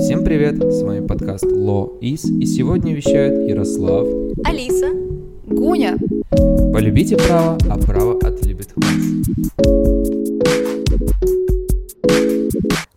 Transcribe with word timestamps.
Всем 0.00 0.24
привет, 0.24 0.56
с 0.56 0.82
вами 0.82 1.06
подкаст 1.06 1.44
Ло 1.44 1.98
Из, 2.00 2.24
и 2.24 2.46
сегодня 2.46 2.94
вещают 2.94 3.46
Ярослав, 3.46 4.08
Алиса, 4.44 4.90
Гуня. 5.44 5.98
Полюбите 6.72 7.18
право, 7.18 7.58
а 7.68 7.78
право 7.78 8.18
отлюбит 8.18 8.72
вас. 8.76 8.94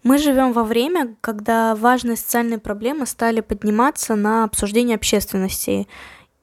Мы 0.04 0.18
живем 0.18 0.54
во 0.54 0.64
время, 0.64 1.16
когда 1.20 1.76
важные 1.76 2.16
социальные 2.16 2.60
проблемы 2.60 3.06
стали 3.06 3.42
подниматься 3.42 4.16
на 4.16 4.46
обсуждение 4.46 4.96
общественности. 4.96 5.88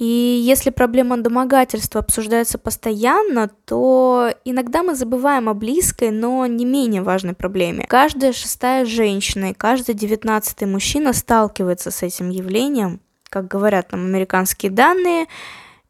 И 0.00 0.40
если 0.42 0.70
проблема 0.70 1.18
домогательства 1.18 2.00
обсуждается 2.00 2.56
постоянно, 2.56 3.50
то 3.66 4.32
иногда 4.46 4.82
мы 4.82 4.94
забываем 4.94 5.50
о 5.50 5.54
близкой, 5.54 6.10
но 6.10 6.46
не 6.46 6.64
менее 6.64 7.02
важной 7.02 7.34
проблеме. 7.34 7.84
Каждая 7.86 8.32
шестая 8.32 8.86
женщина 8.86 9.50
и 9.50 9.54
каждый 9.54 9.94
девятнадцатый 9.94 10.66
мужчина 10.66 11.12
сталкивается 11.12 11.90
с 11.90 12.02
этим 12.02 12.30
явлением, 12.30 13.00
как 13.28 13.46
говорят 13.46 13.92
нам 13.92 14.06
американские 14.06 14.72
данные. 14.72 15.26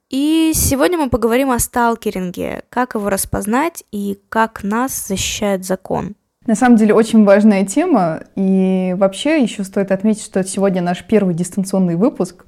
И 0.09 0.51
сегодня 0.57 0.99
мы 0.99 1.09
поговорим 1.09 1.53
о 1.53 1.61
сталкеринге, 1.61 2.65
как 2.69 2.97
его 2.97 3.11
распознать 3.11 3.85
и 3.93 4.19
как 4.29 4.65
нас 4.65 5.07
защищает 5.07 5.65
закон. 5.65 6.17
На 6.47 6.57
самом 6.57 6.75
деле 6.77 6.95
очень 6.95 7.25
важная 7.25 7.65
тема, 7.65 8.25
и 8.35 8.93
вообще 8.99 9.41
еще 9.41 9.63
стоит 9.63 9.93
отметить, 9.93 10.25
что 10.25 10.43
сегодня 10.43 10.83
наш 10.83 11.05
первый 11.05 11.33
дистанционный 11.37 11.95
выпуск. 11.95 12.45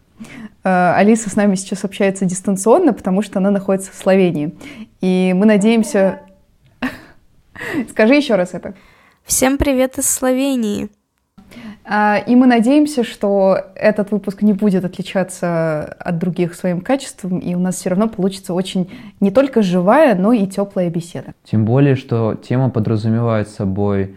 Э, 0.65 0.95
Алиса 0.97 1.31
с 1.31 1.37
нами 1.37 1.55
сейчас 1.55 1.85
общается 1.85 2.25
дистанционно, 2.25 2.93
потому 2.93 3.23
что 3.23 3.39
она 3.39 3.51
находится 3.51 3.93
в 3.93 3.95
Словении. 3.95 4.55
И 5.01 5.33
мы 5.37 5.47
надеемся... 5.47 6.21
Скажи 7.91 8.15
еще 8.15 8.37
раз 8.37 8.55
это. 8.55 8.75
Всем 9.25 9.59
привет 9.59 9.99
из 9.99 10.09
Словении. 10.09 10.91
А, 11.85 12.19
и 12.19 12.37
мы 12.37 12.47
надеемся, 12.47 13.03
что 13.03 13.59
этот 13.75 14.13
выпуск 14.13 14.43
не 14.43 14.53
будет 14.53 14.85
отличаться 14.85 15.85
от 15.99 16.19
других 16.19 16.55
своим 16.55 16.81
качеством, 16.81 17.39
и 17.39 17.55
у 17.55 17.59
нас 17.59 17.77
все 17.77 17.91
равно 17.91 18.09
получится 18.09 18.55
очень 18.55 18.91
не 19.21 19.31
только 19.31 19.63
живая, 19.63 20.15
но 20.15 20.33
и 20.33 20.47
теплая 20.47 20.91
беседа. 20.91 21.35
Тем 21.45 21.65
более, 21.65 21.97
что 21.97 22.35
тема 22.35 22.71
подразумевает 22.71 23.49
собой 23.49 24.17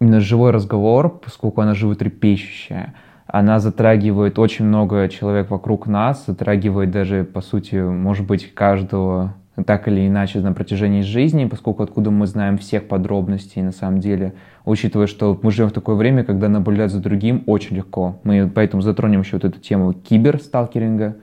именно 0.00 0.20
живой 0.20 0.50
разговор, 0.50 1.08
поскольку 1.18 1.60
она 1.60 1.74
животрепещущая. 1.74 2.94
Она 3.28 3.60
затрагивает 3.60 4.38
очень 4.38 4.64
много 4.64 5.06
человек 5.08 5.50
вокруг 5.50 5.86
нас, 5.86 6.24
затрагивает 6.26 6.90
даже, 6.90 7.24
по 7.24 7.42
сути, 7.42 7.76
может 7.76 8.26
быть, 8.26 8.54
каждого 8.54 9.34
так 9.66 9.86
или 9.88 10.06
иначе 10.06 10.40
на 10.40 10.52
протяжении 10.52 11.02
жизни, 11.02 11.44
поскольку 11.44 11.82
откуда 11.82 12.10
мы 12.10 12.26
знаем 12.26 12.56
всех 12.58 12.88
подробностей 12.88 13.60
на 13.60 13.72
самом 13.72 14.00
деле, 14.00 14.34
учитывая, 14.64 15.08
что 15.08 15.38
мы 15.42 15.50
живем 15.50 15.68
в 15.68 15.72
такое 15.72 15.96
время, 15.96 16.24
когда 16.24 16.48
наблюдать 16.48 16.90
за 16.90 17.00
другим 17.00 17.42
очень 17.46 17.76
легко. 17.76 18.18
Мы 18.22 18.48
поэтому 18.48 18.82
затронем 18.82 19.20
еще 19.20 19.36
вот 19.36 19.44
эту 19.44 19.58
тему 19.58 19.92
киберсталкеринга, 19.92 21.16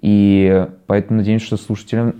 и 0.00 0.66
поэтому 0.86 1.18
надеемся, 1.18 1.46
что 1.46 1.56
слушателям 1.58 2.14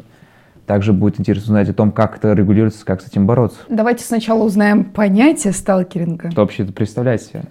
также 0.66 0.92
будет 0.92 1.18
интересно 1.18 1.54
узнать 1.54 1.68
о 1.68 1.74
том, 1.74 1.90
как 1.90 2.18
это 2.18 2.32
регулируется, 2.32 2.84
как 2.84 3.00
с 3.00 3.08
этим 3.08 3.26
бороться. 3.26 3.58
Давайте 3.68 4.04
сначала 4.04 4.44
узнаем 4.44 4.84
понятие 4.84 5.52
сталкеринга. 5.52 6.30
Что 6.30 6.42
вообще 6.42 6.64
это 6.64 6.72
представляет 6.72 7.22
себе? 7.22 7.42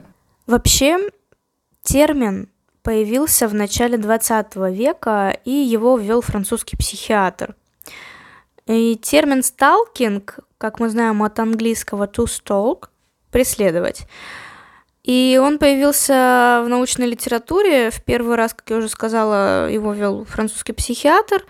Вообще, 0.48 0.98
термин 1.86 2.50
появился 2.82 3.48
в 3.48 3.54
начале 3.54 3.98
20 3.98 4.56
века, 4.72 5.40
и 5.46 5.52
его 5.52 5.98
ввел 5.98 6.22
французский 6.22 6.76
психиатр– 6.76 7.56
и 8.68 8.96
термин 8.96 9.44
«сталкинг», 9.44 10.40
как 10.58 10.80
мы 10.80 10.90
знаем 10.90 11.22
от 11.22 11.40
английского 11.40 12.08
«to 12.08 12.26
stalk», 12.26 12.90
«преследовать», 13.30 14.08
и 15.04 15.40
он 15.40 15.60
появился 15.60 16.64
в 16.66 16.68
научной 16.68 17.06
литературе. 17.06 17.92
В 17.92 18.04
первый 18.04 18.36
раз, 18.36 18.56
как 18.56 18.68
я 18.72 18.78
уже 18.78 18.90
сказала, 18.90 19.70
его 19.70 19.94
вел 19.94 20.26
французский 20.26 20.74
психиатр 20.74 21.46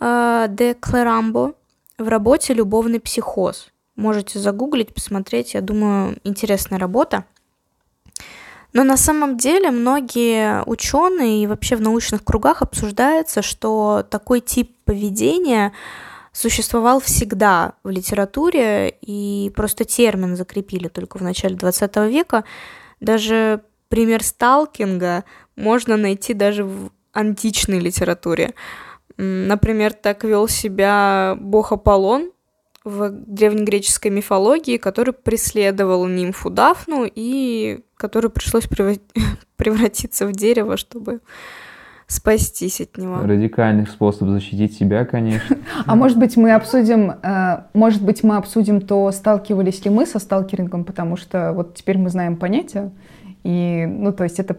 э, 0.00 0.46
де 0.48 0.74
Клерамбо 0.74 1.52
в 1.96 2.08
работе 2.08 2.54
«Любовный 2.54 2.98
психоз». 2.98 3.68
Можете 3.94 4.40
загуглить, 4.40 4.92
посмотреть. 4.92 5.54
Я 5.54 5.60
думаю, 5.60 6.18
интересная 6.24 6.80
работа. 6.80 7.24
Но 8.72 8.84
на 8.84 8.96
самом 8.96 9.36
деле 9.36 9.70
многие 9.70 10.62
ученые 10.66 11.44
и 11.44 11.46
вообще 11.46 11.76
в 11.76 11.80
научных 11.80 12.22
кругах 12.22 12.62
обсуждается, 12.62 13.42
что 13.42 14.04
такой 14.08 14.40
тип 14.40 14.76
поведения 14.84 15.72
существовал 16.32 17.00
всегда 17.00 17.72
в 17.82 17.90
литературе, 17.90 18.94
и 19.00 19.50
просто 19.56 19.84
термин 19.84 20.36
закрепили 20.36 20.88
только 20.88 21.18
в 21.18 21.22
начале 21.22 21.56
20 21.56 21.96
века. 22.08 22.44
Даже 23.00 23.62
пример 23.88 24.22
сталкинга 24.22 25.24
можно 25.56 25.96
найти 25.96 26.34
даже 26.34 26.64
в 26.64 26.90
античной 27.12 27.80
литературе. 27.80 28.54
Например, 29.16 29.92
так 29.92 30.22
вел 30.22 30.46
себя 30.46 31.36
бог 31.40 31.72
Аполлон 31.72 32.30
в 32.88 33.10
древнегреческой 33.10 34.10
мифологии, 34.10 34.78
который 34.78 35.12
преследовал 35.12 36.06
нимфу 36.06 36.50
Дафну 36.50 37.06
и 37.12 37.80
который 37.96 38.30
пришлось 38.30 38.66
превратиться 39.56 40.26
в 40.26 40.32
дерево, 40.32 40.76
чтобы 40.76 41.20
спастись 42.06 42.80
от 42.80 42.96
него. 42.96 43.18
Радикальный 43.22 43.86
способ 43.86 44.28
защитить 44.28 44.74
себя, 44.74 45.04
конечно. 45.04 45.58
А 45.86 45.94
может 45.94 46.18
быть 46.18 46.36
мы 46.38 46.52
обсудим, 46.52 47.12
э, 47.22 47.64
может 47.74 48.02
быть 48.02 48.22
мы 48.22 48.36
обсудим 48.36 48.80
то, 48.80 49.12
сталкивались 49.12 49.84
ли 49.84 49.90
мы 49.90 50.06
со 50.06 50.18
сталкерингом, 50.18 50.84
потому 50.84 51.16
что 51.18 51.52
вот 51.52 51.74
теперь 51.74 51.98
мы 51.98 52.08
знаем 52.08 52.36
понятие, 52.36 52.92
и, 53.44 53.84
ну, 53.86 54.12
то 54.12 54.24
есть 54.24 54.38
это 54.38 54.56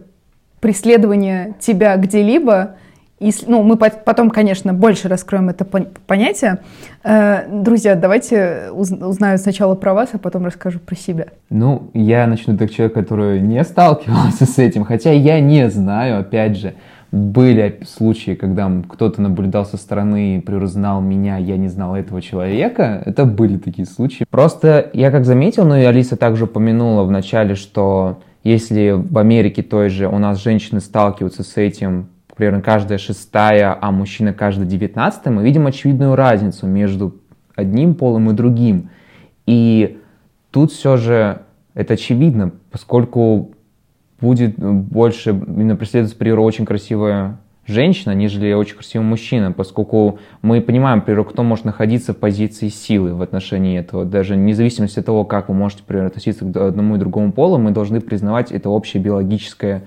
преследование 0.60 1.56
тебя 1.58 1.96
где-либо, 1.96 2.76
и, 3.20 3.32
ну, 3.46 3.62
мы 3.62 3.76
потом, 3.76 4.30
конечно, 4.30 4.72
больше 4.72 5.08
раскроем 5.08 5.50
это 5.50 5.64
понятие. 5.64 6.60
Э, 7.04 7.46
друзья, 7.50 7.94
давайте 7.94 8.70
узнаю 8.72 9.36
сначала 9.36 9.74
про 9.74 9.92
вас, 9.92 10.08
а 10.14 10.18
потом 10.18 10.46
расскажу 10.46 10.78
про 10.78 10.96
себя. 10.96 11.26
Ну, 11.50 11.90
я 11.92 12.26
начну 12.26 12.56
как 12.56 12.70
человек, 12.70 12.94
который 12.94 13.40
не 13.40 13.62
сталкивался 13.62 14.46
с 14.46 14.58
этим, 14.58 14.84
хотя 14.84 15.12
я 15.12 15.38
не 15.40 15.68
знаю, 15.68 16.20
опять 16.20 16.56
же, 16.56 16.74
были 17.12 17.80
случаи, 17.86 18.34
когда 18.34 18.70
кто-то 18.88 19.20
наблюдал 19.20 19.66
со 19.66 19.76
стороны 19.76 20.36
и 20.36 20.40
приузнал 20.40 21.02
меня, 21.02 21.36
я 21.36 21.58
не 21.58 21.68
знал 21.68 21.96
этого 21.96 22.22
человека. 22.22 23.02
Это 23.04 23.26
были 23.26 23.58
такие 23.58 23.86
случаи. 23.86 24.24
Просто 24.30 24.88
я 24.94 25.10
как 25.10 25.26
заметил, 25.26 25.66
ну 25.66 25.76
и 25.76 25.82
Алиса 25.82 26.16
также 26.16 26.44
упомянула 26.44 27.02
в 27.02 27.10
начале, 27.10 27.54
что 27.54 28.20
если 28.44 28.92
в 28.92 29.18
Америке 29.18 29.62
той 29.62 29.90
же 29.90 30.08
у 30.08 30.18
нас 30.18 30.42
женщины 30.42 30.80
сталкиваются 30.80 31.42
с 31.42 31.56
этим 31.56 32.06
примерно 32.40 32.62
каждая 32.62 32.96
шестая, 32.96 33.76
а 33.78 33.90
мужчина 33.90 34.32
каждая 34.32 34.66
девятнадцатая, 34.66 35.30
мы 35.30 35.44
видим 35.44 35.66
очевидную 35.66 36.14
разницу 36.14 36.66
между 36.66 37.16
одним 37.54 37.94
полом 37.94 38.30
и 38.30 38.32
другим. 38.32 38.88
И 39.44 39.98
тут 40.50 40.72
все 40.72 40.96
же 40.96 41.42
это 41.74 41.94
очевидно, 41.94 42.52
поскольку 42.70 43.50
будет 44.22 44.58
больше 44.58 45.30
именно 45.32 45.76
преследовать 45.76 46.16
приору 46.16 46.42
очень 46.42 46.64
красивая 46.64 47.36
женщина, 47.66 48.12
нежели 48.12 48.54
очень 48.54 48.76
красивый 48.76 49.06
мужчина, 49.06 49.52
поскольку 49.52 50.18
мы 50.40 50.62
понимаем, 50.62 51.00
например, 51.00 51.24
кто 51.24 51.42
может 51.42 51.66
находиться 51.66 52.14
в 52.14 52.16
позиции 52.16 52.68
силы 52.68 53.12
в 53.12 53.20
отношении 53.20 53.78
этого. 53.78 54.06
Даже 54.06 54.34
независимо 54.34 54.86
от 54.86 55.04
того, 55.04 55.26
как 55.26 55.50
вы 55.50 55.54
можете, 55.54 55.82
например, 55.82 56.06
относиться 56.06 56.46
к 56.46 56.56
одному 56.56 56.96
и 56.96 56.98
другому 56.98 57.32
полу, 57.32 57.58
мы 57.58 57.70
должны 57.70 58.00
признавать 58.00 58.50
это 58.50 58.70
общее 58.70 59.02
биологическое 59.02 59.82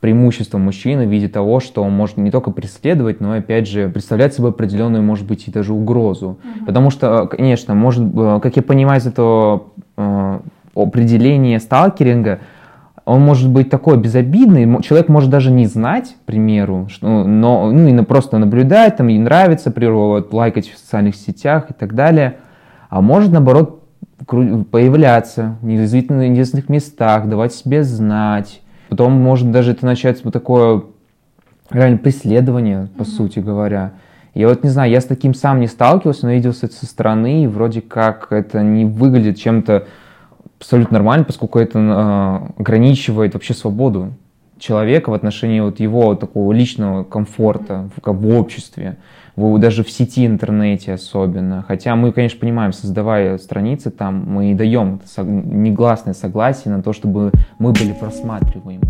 преимущество 0.00 0.58
мужчины 0.58 1.06
в 1.06 1.10
виде 1.10 1.28
того, 1.28 1.60
что 1.60 1.82
он 1.82 1.92
может 1.92 2.16
не 2.16 2.30
только 2.30 2.50
преследовать, 2.50 3.20
но 3.20 3.36
и, 3.36 3.38
опять 3.40 3.66
же, 3.66 3.88
представлять 3.88 4.34
собой 4.34 4.50
определенную, 4.50 5.02
может 5.02 5.26
быть, 5.26 5.48
и 5.48 5.50
даже 5.50 5.72
угрозу. 5.72 6.38
Mm-hmm. 6.42 6.66
Потому 6.66 6.90
что, 6.90 7.26
конечно, 7.26 7.74
может, 7.74 8.04
как 8.42 8.56
я 8.56 8.62
понимаю 8.62 9.00
из 9.00 9.06
этого 9.06 9.64
э, 9.96 10.40
определения 10.74 11.58
сталкеринга, 11.58 12.40
он 13.04 13.22
может 13.22 13.48
быть 13.48 13.70
такой 13.70 13.96
безобидный, 13.96 14.82
человек 14.82 15.08
может 15.08 15.30
даже 15.30 15.50
не 15.50 15.66
знать, 15.66 16.14
к 16.22 16.26
примеру, 16.26 16.88
что, 16.90 17.24
но 17.24 17.70
ну, 17.72 17.88
и 17.88 18.04
просто 18.04 18.36
наблюдать, 18.36 18.98
там, 18.98 19.08
ей 19.08 19.18
нравится 19.18 19.70
природа, 19.70 20.28
лайкать 20.30 20.68
в 20.68 20.78
социальных 20.78 21.16
сетях 21.16 21.70
и 21.70 21.72
так 21.72 21.94
далее, 21.94 22.36
а 22.90 23.00
может, 23.00 23.32
наоборот, 23.32 23.82
появляться 24.26 25.56
в 25.62 25.66
неизвестных 25.66 26.68
местах, 26.68 27.28
давать 27.28 27.54
себе 27.54 27.82
знать. 27.82 28.60
Потом 28.88 29.12
может 29.12 29.50
даже 29.50 29.72
это 29.72 29.84
начать 29.84 30.24
вот 30.24 30.32
такое 30.32 30.82
реально 31.70 31.98
преследование, 31.98 32.88
по 32.96 33.02
mm-hmm. 33.02 33.06
сути 33.06 33.38
говоря. 33.40 33.92
Я 34.34 34.48
вот 34.48 34.62
не 34.62 34.70
знаю, 34.70 34.90
я 34.90 35.00
с 35.00 35.04
таким 35.04 35.34
сам 35.34 35.60
не 35.60 35.66
сталкивался, 35.66 36.26
но 36.26 36.32
видел 36.32 36.50
это 36.50 36.72
со 36.72 36.86
стороны, 36.86 37.44
и 37.44 37.46
вроде 37.46 37.80
как 37.80 38.28
это 38.30 38.62
не 38.62 38.84
выглядит 38.84 39.38
чем-то 39.38 39.86
абсолютно 40.58 40.94
нормально, 40.94 41.24
поскольку 41.24 41.58
это 41.58 41.78
э, 41.78 42.60
ограничивает 42.60 43.34
вообще 43.34 43.54
свободу 43.54 44.12
человека, 44.58 45.10
в 45.10 45.14
отношении 45.14 45.60
вот 45.60 45.80
его 45.80 46.14
такого 46.14 46.52
личного 46.52 47.04
комфорта 47.04 47.88
в, 47.96 48.12
в 48.12 48.38
обществе, 48.38 48.96
в, 49.36 49.58
даже 49.58 49.84
в 49.84 49.90
сети 49.90 50.26
интернете 50.26 50.94
особенно. 50.94 51.64
Хотя 51.66 51.94
мы, 51.96 52.12
конечно, 52.12 52.40
понимаем, 52.40 52.72
создавая 52.72 53.38
страницы 53.38 53.90
там, 53.90 54.24
мы 54.26 54.54
даем 54.54 55.00
негласное 55.16 56.14
согласие 56.14 56.74
на 56.74 56.82
то, 56.82 56.92
чтобы 56.92 57.32
мы 57.58 57.72
были 57.72 57.92
просматриваемы. 57.92 58.82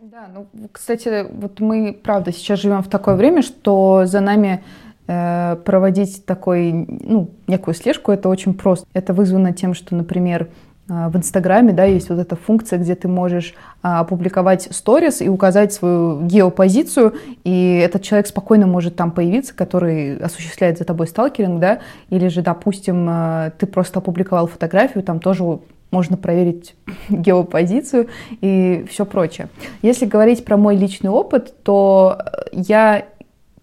Да, 0.00 0.28
ну, 0.34 0.68
кстати, 0.70 1.26
вот 1.32 1.60
мы, 1.60 1.98
правда, 2.00 2.32
сейчас 2.32 2.60
живем 2.60 2.82
в 2.82 2.88
такое 2.88 3.14
время, 3.16 3.42
что 3.42 4.02
за 4.04 4.20
нами 4.20 4.62
проводить 5.06 6.24
такой, 6.24 6.72
ну, 6.72 7.30
некую 7.46 7.74
слежку, 7.74 8.12
это 8.12 8.28
очень 8.28 8.54
просто. 8.54 8.86
Это 8.92 9.12
вызвано 9.12 9.52
тем, 9.52 9.74
что, 9.74 9.94
например, 9.94 10.48
э, 10.88 11.08
в 11.08 11.16
Инстаграме, 11.16 11.72
да, 11.72 11.84
есть 11.84 12.08
вот 12.08 12.18
эта 12.18 12.36
функция, 12.36 12.78
где 12.78 12.94
ты 12.94 13.08
можешь 13.08 13.54
а, 13.82 14.00
опубликовать 14.00 14.68
сторис 14.70 15.20
и 15.20 15.28
указать 15.28 15.72
свою 15.72 16.22
геопозицию, 16.22 17.14
и 17.42 17.82
этот 17.84 18.02
человек 18.02 18.26
спокойно 18.26 18.66
может 18.66 18.94
там 18.96 19.10
появиться, 19.10 19.54
который 19.54 20.16
осуществляет 20.18 20.78
за 20.78 20.84
тобой 20.84 21.08
сталкеринг, 21.08 21.60
да, 21.60 21.80
или 22.10 22.28
же, 22.28 22.42
допустим, 22.42 23.08
э, 23.08 23.50
ты 23.58 23.66
просто 23.66 23.98
опубликовал 23.98 24.46
фотографию, 24.46 25.02
там 25.02 25.18
тоже 25.18 25.58
можно 25.92 26.16
проверить 26.16 26.74
геопозицию 27.08 28.08
и 28.40 28.84
все 28.90 29.06
прочее. 29.06 29.48
Если 29.82 30.06
говорить 30.06 30.44
про 30.44 30.56
мой 30.56 30.76
личный 30.76 31.10
опыт, 31.10 31.54
то 31.62 32.18
я 32.50 33.04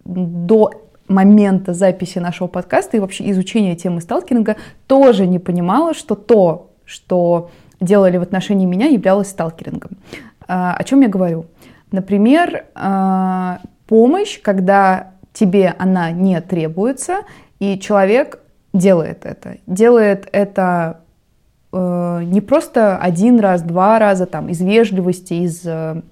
до 0.04 0.70
момента 1.10 1.74
записи 1.74 2.18
нашего 2.18 2.48
подкаста 2.48 2.96
и 2.96 3.00
вообще 3.00 3.30
изучения 3.30 3.74
темы 3.74 4.00
сталкеринга 4.00 4.56
тоже 4.86 5.26
не 5.26 5.38
понимала, 5.38 5.92
что 5.92 6.14
то, 6.14 6.70
что 6.84 7.50
делали 7.80 8.16
в 8.16 8.22
отношении 8.22 8.66
меня, 8.66 8.86
являлось 8.86 9.28
сталкерингом. 9.28 9.92
А, 10.46 10.74
о 10.74 10.84
чем 10.84 11.00
я 11.00 11.08
говорю? 11.08 11.46
Например, 11.90 12.64
а, 12.74 13.60
помощь, 13.86 14.40
когда 14.40 15.12
тебе 15.32 15.74
она 15.78 16.10
не 16.12 16.40
требуется, 16.40 17.22
и 17.58 17.78
человек 17.78 18.40
делает 18.72 19.26
это. 19.26 19.56
Делает 19.66 20.28
это 20.32 21.00
э, 21.72 22.20
не 22.24 22.40
просто 22.40 22.96
один 22.96 23.40
раз, 23.40 23.62
два 23.62 23.98
раза, 23.98 24.26
там, 24.26 24.48
из 24.48 24.60
вежливости, 24.60 25.34
из 25.34 25.62
э, 25.64 26.02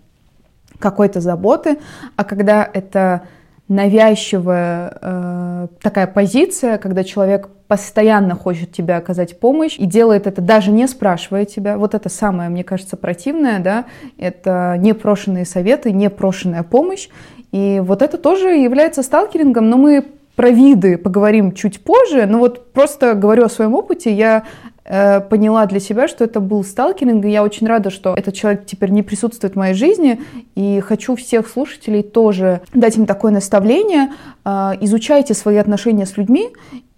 какой-то 0.79 1.21
заботы, 1.21 1.79
а 2.17 2.25
когда 2.25 2.69
это 2.73 3.23
навязчивая 3.69 4.99
э, 5.01 5.67
такая 5.83 6.07
позиция, 6.07 6.79
когда 6.79 7.05
человек 7.05 7.49
постоянно 7.69 8.35
хочет 8.35 8.73
тебе 8.73 8.95
оказать 8.95 9.39
помощь 9.39 9.77
и 9.79 9.85
делает 9.85 10.27
это 10.27 10.41
даже 10.41 10.71
не 10.71 10.89
спрашивая 10.89 11.45
тебя. 11.45 11.77
Вот 11.77 11.95
это 11.95 12.09
самое, 12.09 12.49
мне 12.49 12.65
кажется, 12.65 12.97
противное, 12.97 13.61
да, 13.61 13.85
это 14.17 14.77
непрошенные 14.79 15.45
советы, 15.45 15.93
непрошенная 15.93 16.63
помощь. 16.63 17.09
И 17.53 17.81
вот 17.85 18.01
это 18.03 18.17
тоже 18.17 18.49
является 18.57 19.03
сталкерингом, 19.03 19.69
но 19.69 19.77
мы 19.77 20.05
про 20.35 20.51
виды 20.51 20.97
поговорим 20.97 21.53
чуть 21.53 21.83
позже, 21.83 22.25
но 22.27 22.39
вот 22.39 22.73
просто 22.73 23.15
говорю 23.15 23.45
о 23.45 23.49
своем 23.49 23.75
опыте, 23.75 24.13
я 24.13 24.45
Э, 24.91 25.21
поняла 25.21 25.67
для 25.67 25.81
себя, 25.81 26.09
что 26.09 26.25
это 26.25 26.41
был 26.41 26.65
сталкеринг, 26.65 27.23
и 27.27 27.31
я 27.31 27.45
очень 27.45 27.67
рада, 27.67 27.91
что 27.91 28.15
этот 28.15 28.35
человек 28.35 28.65
теперь 28.65 28.89
не 28.91 29.03
присутствует 29.03 29.53
в 29.53 29.57
моей 29.59 29.75
жизни, 29.75 30.19
и 30.55 30.81
хочу 30.81 31.15
всех 31.15 31.47
слушателей 31.49 32.03
тоже 32.03 32.63
дать 32.73 32.97
им 32.97 33.05
такое 33.05 33.31
наставление. 33.31 34.13
Э, 34.47 34.73
изучайте 34.81 35.35
свои 35.35 35.57
отношения 35.57 36.07
с 36.07 36.17
людьми 36.17 36.49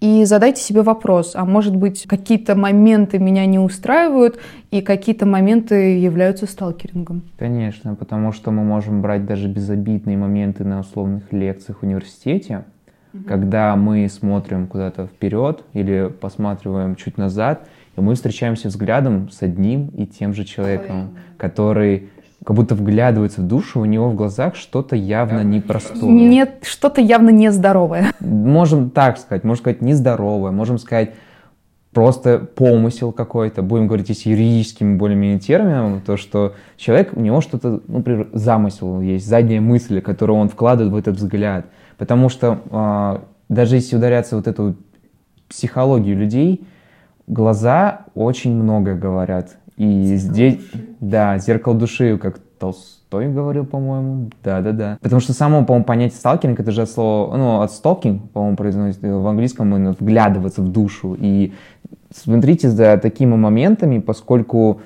и 0.01 0.25
задайте 0.25 0.63
себе 0.63 0.83
вопрос, 0.83 1.33
а 1.35 1.45
может 1.45 1.75
быть 1.75 2.07
какие-то 2.07 2.55
моменты 2.55 3.19
меня 3.19 3.45
не 3.47 3.59
устраивают, 3.59 4.39
и 4.71 4.83
какие-то 4.83 5.27
моменты 5.27 5.99
являются 5.99 6.47
сталкерингом. 6.47 7.23
Конечно, 7.41 7.97
потому 7.97 8.31
что 8.31 8.53
мы 8.53 8.63
можем 8.63 9.03
брать 9.03 9.27
даже 9.27 9.49
безобидные 9.49 10.17
моменты 10.17 10.63
на 10.63 10.79
условных 10.79 11.33
лекциях 11.33 11.81
в 11.81 11.83
университете, 11.83 12.67
угу. 13.13 13.25
когда 13.25 13.75
мы 13.75 14.09
смотрим 14.09 14.69
куда-то 14.69 15.09
вперед 15.09 15.65
или 15.73 16.09
посматриваем 16.09 16.95
чуть 16.95 17.19
назад, 17.19 17.67
и 17.97 18.01
мы 18.01 18.15
встречаемся 18.15 18.69
взглядом 18.69 19.31
с 19.31 19.43
одним 19.43 19.89
и 19.89 20.07
тем 20.07 20.35
же 20.35 20.45
человеком, 20.45 21.17
который 21.37 22.11
как 22.45 22.57
будто 22.57 22.75
вглядывается 22.75 23.43
в 23.43 23.47
душу, 23.47 23.81
у 23.81 23.85
него 23.85 24.09
в 24.09 24.15
глазах 24.15 24.57
что-то 24.57 24.97
явно 24.97 25.45
непростое. 25.45 26.11
Нет, 26.11 26.63
что-то 26.63 27.01
явно 27.01 27.29
нездоровое. 27.31 28.13
Можем 28.21 28.91
так 28.91 29.19
сказать, 29.19 29.45
можем 29.45 29.63
сказать 29.63 29.83
нездоровое, 29.83 30.51
можем 30.51 30.79
сказать 30.79 31.11
просто 31.93 32.39
помысел 32.39 33.13
какой-то, 33.13 33.63
будем 33.63 33.89
говорить 33.89 34.09
если 34.09 34.31
юридическим 34.31 34.97
более-менее 34.97 35.41
термином, 35.41 36.01
то, 36.01 36.17
что 36.17 36.55
человек, 36.77 37.11
у 37.15 37.21
него 37.21 37.41
что-то, 37.41 37.83
ну, 37.87 37.99
например, 37.99 38.29
замысел 38.33 39.01
есть, 39.01 39.27
задняя 39.27 39.61
мысль, 39.61 40.01
которую 40.01 40.39
он 40.39 40.49
вкладывает 40.49 40.93
в 40.93 40.97
этот 40.97 41.17
взгляд. 41.17 41.67
Потому 41.99 42.29
что 42.29 42.61
э, 42.71 43.21
даже 43.49 43.77
если 43.77 43.97
ударяться 43.97 44.37
вот 44.37 44.47
эту 44.47 44.77
психологию 45.49 46.17
людей, 46.17 46.65
глаза 47.31 48.07
очень 48.15 48.55
много 48.55 48.95
говорят. 48.95 49.57
И 49.77 50.17
здесь, 50.17 50.59
да, 51.01 51.39
зеркало 51.39 51.75
души, 51.75 52.19
как 52.19 52.39
Толстой 52.59 53.33
говорил, 53.33 53.65
по-моему. 53.65 54.31
Да-да-да. 54.45 54.99
Потому 55.01 55.21
что 55.21 55.33
само, 55.33 55.65
по-моему, 55.65 55.85
понятие 55.85 56.19
сталкинг, 56.19 56.61
это 56.61 56.71
же 56.71 56.83
от 56.83 56.91
слова, 56.91 57.35
ну, 57.37 57.61
от 57.63 57.71
stalking, 57.71 58.29
по-моему, 58.29 58.57
произносится 58.57 59.09
в 59.09 59.27
английском, 59.27 59.75
именно 59.75 59.97
вглядываться 59.99 60.61
в 60.61 60.69
душу. 60.69 61.17
И 61.19 61.55
смотрите 62.15 62.69
за 62.69 62.99
такими 62.99 63.37
моментами, 63.37 64.01
поскольку 64.01 64.83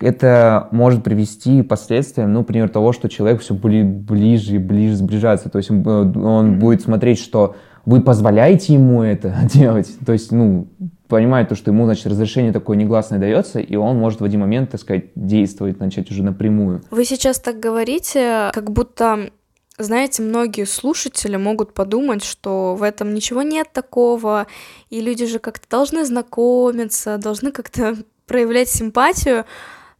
это 0.00 0.66
может 0.72 1.04
привести 1.04 1.62
к 1.62 1.68
последствиям, 1.68 2.32
ну, 2.32 2.40
например, 2.40 2.68
того, 2.68 2.92
что 2.92 3.08
человек 3.08 3.40
все 3.40 3.54
ближе 3.54 4.56
и 4.56 4.58
ближе 4.58 4.96
сближается. 4.96 5.48
То 5.48 5.58
есть 5.58 5.70
он, 5.70 5.86
он 5.86 6.58
будет 6.58 6.82
смотреть, 6.82 7.20
что 7.20 7.54
вы 7.86 8.00
позволяете 8.00 8.74
ему 8.74 9.02
это 9.02 9.34
делать. 9.54 9.88
То 10.04 10.12
есть, 10.12 10.32
ну, 10.32 10.66
понимает 11.08 11.48
то, 11.48 11.54
что 11.54 11.70
ему, 11.70 11.84
значит, 11.84 12.06
разрешение 12.06 12.52
такое 12.52 12.76
негласное 12.76 13.18
дается, 13.18 13.60
и 13.60 13.76
он 13.76 13.96
может 13.96 14.20
в 14.20 14.24
один 14.24 14.40
момент, 14.40 14.70
так 14.70 14.80
сказать, 14.80 15.06
действовать, 15.14 15.80
начать 15.80 16.10
уже 16.10 16.22
напрямую. 16.22 16.82
Вы 16.90 17.04
сейчас 17.04 17.40
так 17.40 17.58
говорите, 17.58 18.50
как 18.52 18.70
будто 18.70 19.30
знаете, 19.78 20.22
многие 20.22 20.66
слушатели 20.66 21.36
могут 21.36 21.72
подумать, 21.72 22.24
что 22.24 22.74
в 22.74 22.82
этом 22.82 23.14
ничего 23.14 23.42
нет 23.42 23.68
такого, 23.72 24.48
и 24.90 25.00
люди 25.00 25.24
же 25.26 25.38
как-то 25.38 25.68
должны 25.70 26.04
знакомиться, 26.04 27.16
должны 27.16 27.52
как-то 27.52 27.96
проявлять 28.26 28.68
симпатию, 28.68 29.44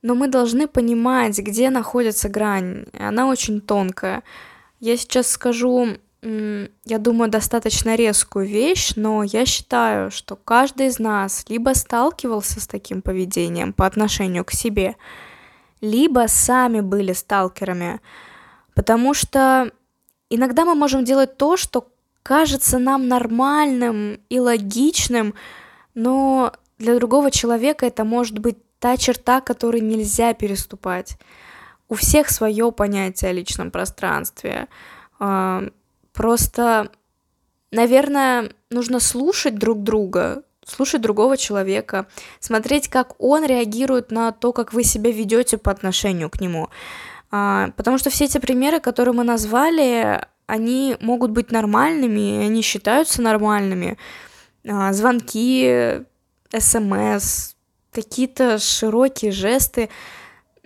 но 0.02 0.14
мы 0.14 0.28
должны 0.28 0.66
понимать, 0.66 1.38
где 1.38 1.70
находится 1.70 2.28
грань. 2.28 2.86
Она 2.98 3.28
очень 3.28 3.60
тонкая. 3.60 4.22
Я 4.80 4.96
сейчас 4.96 5.28
скажу 5.28 5.96
я 6.20 6.98
думаю, 6.98 7.30
достаточно 7.30 7.94
резкую 7.94 8.46
вещь, 8.46 8.92
но 8.96 9.22
я 9.22 9.46
считаю, 9.46 10.10
что 10.10 10.34
каждый 10.34 10.88
из 10.88 10.98
нас 10.98 11.44
либо 11.48 11.74
сталкивался 11.74 12.60
с 12.60 12.66
таким 12.66 13.02
поведением 13.02 13.72
по 13.72 13.86
отношению 13.86 14.44
к 14.44 14.50
себе, 14.50 14.96
либо 15.80 16.24
сами 16.26 16.80
были 16.80 17.12
сталкерами, 17.12 18.00
потому 18.74 19.14
что 19.14 19.70
иногда 20.28 20.64
мы 20.64 20.74
можем 20.74 21.04
делать 21.04 21.36
то, 21.36 21.56
что 21.56 21.88
кажется 22.24 22.78
нам 22.78 23.06
нормальным 23.06 24.20
и 24.28 24.40
логичным, 24.40 25.34
но 25.94 26.52
для 26.78 26.96
другого 26.96 27.30
человека 27.30 27.86
это 27.86 28.04
может 28.04 28.40
быть 28.40 28.58
та 28.80 28.96
черта, 28.96 29.40
которую 29.40 29.84
нельзя 29.84 30.34
переступать. 30.34 31.16
У 31.88 31.94
всех 31.94 32.28
свое 32.28 32.70
понятие 32.70 33.30
о 33.30 33.32
личном 33.32 33.70
пространстве. 33.70 34.68
Просто, 36.18 36.90
наверное, 37.70 38.50
нужно 38.70 38.98
слушать 38.98 39.54
друг 39.54 39.84
друга, 39.84 40.42
слушать 40.66 41.00
другого 41.00 41.36
человека, 41.36 42.08
смотреть, 42.40 42.88
как 42.88 43.14
он 43.22 43.46
реагирует 43.46 44.10
на 44.10 44.32
то, 44.32 44.52
как 44.52 44.72
вы 44.72 44.82
себя 44.82 45.12
ведете 45.12 45.58
по 45.58 45.70
отношению 45.70 46.28
к 46.28 46.40
нему. 46.40 46.70
А, 47.30 47.70
потому 47.76 47.98
что 47.98 48.10
все 48.10 48.24
эти 48.24 48.38
примеры, 48.38 48.80
которые 48.80 49.14
мы 49.14 49.22
назвали, 49.22 50.26
они 50.46 50.96
могут 50.98 51.30
быть 51.30 51.52
нормальными, 51.52 52.44
они 52.44 52.62
считаются 52.62 53.22
нормальными. 53.22 53.96
А, 54.68 54.92
звонки, 54.92 56.02
смс, 56.50 57.54
какие-то 57.92 58.58
широкие 58.58 59.30
жесты. 59.30 59.88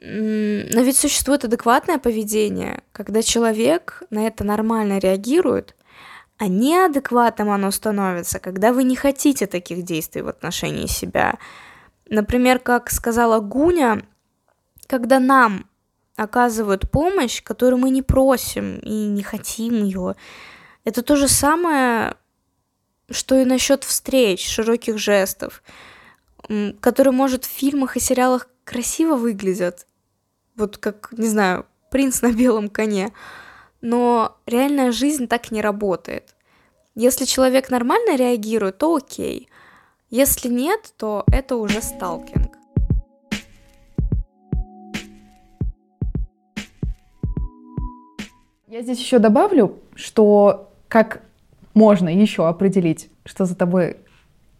Но 0.04 0.80
ведь 0.80 0.98
существует 0.98 1.44
адекватное 1.44 1.96
поведение, 1.98 2.82
когда 2.90 3.22
человек 3.22 4.02
на 4.10 4.26
это 4.26 4.42
нормально 4.42 4.98
реагирует, 4.98 5.76
а 6.38 6.48
неадекватным 6.48 7.50
оно 7.50 7.70
становится, 7.70 8.40
когда 8.40 8.72
вы 8.72 8.82
не 8.82 8.96
хотите 8.96 9.46
таких 9.46 9.84
действий 9.84 10.22
в 10.22 10.28
отношении 10.28 10.86
себя. 10.86 11.38
Например, 12.08 12.58
как 12.58 12.90
сказала 12.90 13.38
Гуня, 13.38 14.02
когда 14.88 15.20
нам 15.20 15.66
оказывают 16.16 16.90
помощь, 16.90 17.40
которую 17.40 17.78
мы 17.78 17.90
не 17.90 18.02
просим 18.02 18.80
и 18.80 19.06
не 19.06 19.22
хотим 19.22 19.84
ее, 19.84 20.16
это 20.82 21.02
то 21.02 21.14
же 21.14 21.28
самое, 21.28 22.16
что 23.08 23.38
и 23.40 23.44
насчет 23.44 23.84
встреч, 23.84 24.44
широких 24.48 24.98
жестов, 24.98 25.62
которые, 26.80 27.12
может, 27.12 27.44
в 27.44 27.48
фильмах 27.48 27.96
и 27.96 28.00
сериалах 28.00 28.48
красиво 28.64 29.14
выглядят, 29.14 29.86
вот 30.56 30.78
как, 30.78 31.12
не 31.16 31.28
знаю, 31.28 31.66
принц 31.90 32.22
на 32.22 32.32
белом 32.32 32.68
коне. 32.68 33.12
Но 33.80 34.36
реальная 34.46 34.92
жизнь 34.92 35.26
так 35.26 35.50
не 35.50 35.60
работает. 35.60 36.34
Если 36.94 37.24
человек 37.24 37.70
нормально 37.70 38.16
реагирует, 38.16 38.78
то 38.78 38.96
окей. 38.96 39.48
Если 40.10 40.48
нет, 40.48 40.92
то 40.96 41.24
это 41.26 41.56
уже 41.56 41.80
сталкинг. 41.80 42.56
Я 48.68 48.82
здесь 48.82 48.98
еще 49.00 49.18
добавлю, 49.18 49.78
что 49.94 50.70
как 50.88 51.22
можно 51.74 52.08
еще 52.08 52.48
определить, 52.48 53.10
что 53.24 53.44
за 53.44 53.54
тобой 53.54 53.96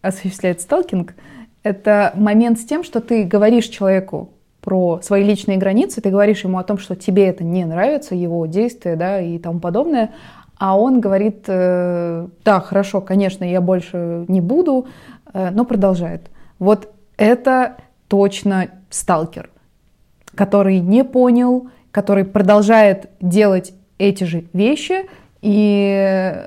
осуществляет 0.03 0.61
сталкинг, 0.61 1.15
это 1.63 2.13
момент 2.17 2.59
с 2.59 2.65
тем, 2.65 2.85
что 2.85 3.01
ты 3.01 3.25
говоришь 3.25 3.69
человеку 3.69 4.33
про 4.63 5.01
свои 5.03 5.25
личные 5.25 5.59
границы, 5.59 6.01
ты 6.01 6.11
говоришь 6.11 6.45
ему 6.45 6.59
о 6.59 6.65
том, 6.65 6.79
что 6.79 6.95
тебе 6.97 7.27
это 7.27 7.45
не 7.45 7.65
нравится, 7.65 8.15
его 8.15 8.47
действия, 8.47 8.97
да, 8.97 9.21
и 9.21 9.39
тому 9.39 9.61
подобное, 9.61 10.13
а 10.57 10.79
он 10.79 11.01
говорит, 11.01 11.45
э, 11.49 12.29
да, 12.45 12.61
хорошо, 12.61 13.01
конечно, 13.01 13.43
я 13.43 13.61
больше 13.61 14.25
не 14.29 14.41
буду, 14.41 14.87
э, 15.35 15.51
но 15.51 15.65
продолжает. 15.65 16.31
Вот 16.61 16.95
это 17.17 17.77
точно 18.07 18.69
сталкер, 18.89 19.51
который 20.37 20.79
не 20.79 21.03
понял, 21.03 21.69
который 21.91 22.25
продолжает 22.25 23.11
делать 23.21 23.75
эти 23.99 24.23
же 24.23 24.45
вещи, 24.53 25.07
и 25.41 26.47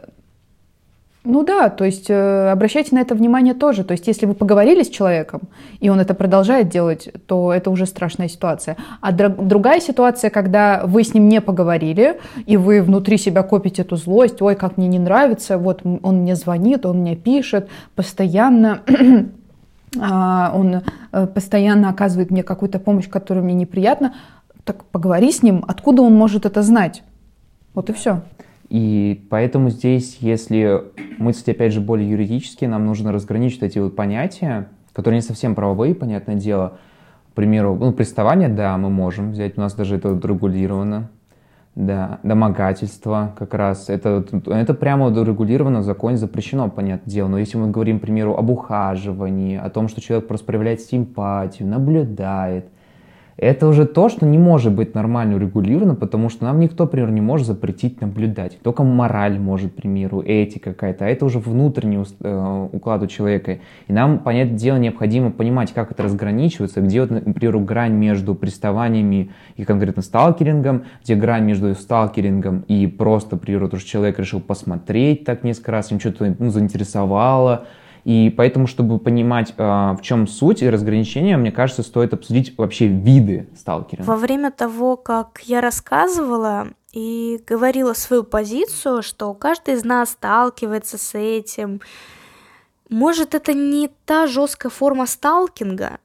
ну 1.26 1.44
да, 1.44 1.70
то 1.70 1.84
есть 1.84 2.10
э, 2.10 2.50
обращайте 2.52 2.96
на 2.96 3.00
это 3.00 3.16
внимание 3.16 3.54
тоже. 3.54 3.84
То 3.84 3.92
есть 3.92 4.08
если 4.08 4.26
вы 4.26 4.34
поговорили 4.34 4.84
с 4.84 4.90
человеком, 4.90 5.42
и 5.80 5.90
он 5.90 6.00
это 6.00 6.14
продолжает 6.14 6.70
делать, 6.70 7.10
то 7.28 7.52
это 7.52 7.72
уже 7.72 7.86
страшная 7.86 8.30
ситуация. 8.30 8.78
А 9.02 9.12
др- 9.12 9.36
другая 9.38 9.80
ситуация, 9.80 10.30
когда 10.30 10.84
вы 10.86 11.04
с 11.04 11.14
ним 11.14 11.28
не 11.28 11.42
поговорили, 11.42 12.20
и 12.46 12.58
вы 12.58 12.82
внутри 12.82 13.18
себя 13.18 13.44
копите 13.44 13.82
эту 13.82 13.96
злость, 13.96 14.42
ой, 14.42 14.56
как 14.56 14.78
мне 14.78 14.88
не 14.88 15.00
нравится, 15.00 15.58
вот 15.58 15.82
он 15.84 16.18
мне 16.18 16.36
звонит, 16.36 16.86
он 16.86 17.00
мне 17.00 17.16
пишет, 17.16 17.68
постоянно 17.96 18.82
а, 20.00 20.52
он 20.56 20.82
э, 21.12 21.28
постоянно 21.28 21.90
оказывает 21.90 22.32
мне 22.32 22.44
какую-то 22.44 22.80
помощь, 22.80 23.10
которая 23.10 23.44
мне 23.44 23.56
неприятна, 23.56 24.14
так 24.64 24.84
поговори 24.86 25.32
с 25.32 25.44
ним, 25.44 25.64
откуда 25.68 26.02
он 26.02 26.14
может 26.14 26.46
это 26.46 26.62
знать. 26.62 27.04
Вот 27.74 27.90
и 27.90 27.94
все. 27.94 28.22
И 28.70 29.26
поэтому 29.30 29.70
здесь, 29.70 30.18
если 30.22 30.84
мыслить, 31.18 31.50
опять 31.50 31.72
же, 31.72 31.82
более 31.82 32.10
юридически, 32.10 32.66
нам 32.66 32.86
нужно 32.86 33.12
разграничить 33.12 33.62
эти 33.62 33.80
вот 33.80 33.96
понятия, 33.96 34.70
которые 34.94 35.20
не 35.20 35.22
совсем 35.22 35.56
правовые, 35.56 35.94
понятное 35.94 36.36
дело. 36.36 36.78
К 37.32 37.36
примеру, 37.36 37.76
ну, 37.76 37.92
приставание, 37.92 38.50
да, 38.50 38.78
мы 38.78 38.90
можем 38.90 39.32
взять, 39.32 39.58
у 39.58 39.62
нас 39.62 39.74
даже 39.74 39.98
это 39.98 40.20
регулировано. 40.24 41.10
Да, 41.76 42.20
домогательство 42.24 43.36
как 43.38 43.54
раз, 43.54 43.90
это, 43.90 44.26
это 44.48 44.74
прямо 44.74 45.10
регулировано 45.10 45.82
в 45.82 45.84
законе, 45.84 46.16
запрещено, 46.16 46.70
понятное 46.70 47.12
дело. 47.12 47.28
Но 47.28 47.38
если 47.38 47.58
мы 47.58 47.70
говорим, 47.70 48.00
к 48.00 48.04
примеру, 48.04 48.38
об 48.38 48.50
ухаживании, 48.50 49.58
о 49.58 49.70
том, 49.70 49.90
что 49.90 50.00
человек 50.00 50.26
просто 50.30 50.46
проявляет 50.46 50.80
симпатию, 50.80 51.68
наблюдает, 51.68 52.68
это 53.38 53.68
уже 53.68 53.86
то, 53.86 54.08
что 54.08 54.26
не 54.26 54.38
может 54.38 54.74
быть 54.74 54.96
нормально 54.96 55.36
урегулировано, 55.36 55.96
потому 55.96 56.30
что 56.30 56.46
нам 56.46 56.60
никто, 56.60 56.86
например, 56.86 57.12
не 57.12 57.20
может 57.20 57.48
запретить 57.48 58.00
наблюдать. 58.00 58.58
Только 58.62 58.84
мораль 58.84 59.38
может, 59.38 59.74
к 59.74 59.76
примеру, 59.76 60.22
этика 60.26 60.72
какая-то, 60.72 61.06
а 61.06 61.10
это 61.10 61.26
уже 61.26 61.40
внутренний 61.40 62.04
э, 62.22 62.68
уклад 62.72 63.04
у 63.04 63.08
человека. 63.08 63.60
И 63.88 63.94
нам, 63.94 64.20
понятное 64.20 64.58
дело, 64.58 64.78
необходимо 64.78 65.32
понимать, 65.32 65.74
как 65.74 65.92
это 65.92 66.04
разграничивается, 66.04 66.80
где, 66.80 67.02
вот, 67.02 67.12
например, 67.12 67.58
грань 67.60 67.94
между 67.94 68.36
приставаниями 68.36 69.32
и 69.58 69.66
конкретно 69.66 70.02
сталкерингом, 70.02 70.86
где 71.04 71.16
грань 71.16 71.44
между 71.44 71.76
сталкерингом 71.76 72.64
и 72.70 72.88
просто, 72.88 73.38
к 73.38 73.42
примеру, 73.42 73.68
то, 73.68 73.78
что 73.78 73.90
человек 73.90 74.18
решил 74.18 74.40
посмотреть 74.40 75.26
так 75.26 75.44
несколько 75.44 75.74
раз, 75.74 75.92
им 75.92 76.00
что-то 76.00 76.34
ну, 76.40 76.50
заинтересовало, 76.52 77.66
и 78.06 78.30
поэтому, 78.30 78.68
чтобы 78.68 79.00
понимать, 79.00 79.56
а, 79.58 79.96
в 79.96 80.02
чем 80.04 80.28
суть 80.28 80.62
и 80.62 80.70
разграничение, 80.70 81.38
мне 81.38 81.52
кажется, 81.52 81.82
стоит 81.82 82.14
обсудить 82.14 82.56
вообще 82.56 82.86
виды 82.86 83.50
сталкеринга. 83.58 84.08
Во 84.08 84.16
время 84.16 84.52
того, 84.52 84.96
как 84.96 85.42
я 85.44 85.60
рассказывала 85.60 86.68
и 86.94 87.42
говорила 87.48 87.94
свою 87.94 88.24
позицию, 88.24 89.02
что 89.02 89.34
каждый 89.34 89.74
из 89.74 89.84
нас 89.84 90.12
сталкивается 90.12 91.00
с 91.00 91.18
этим, 91.18 91.82
может, 92.90 93.34
это 93.34 93.56
не 93.56 93.90
та 94.06 94.28
жесткая 94.28 94.70
форма 94.70 95.08
сталкинга, 95.08 95.98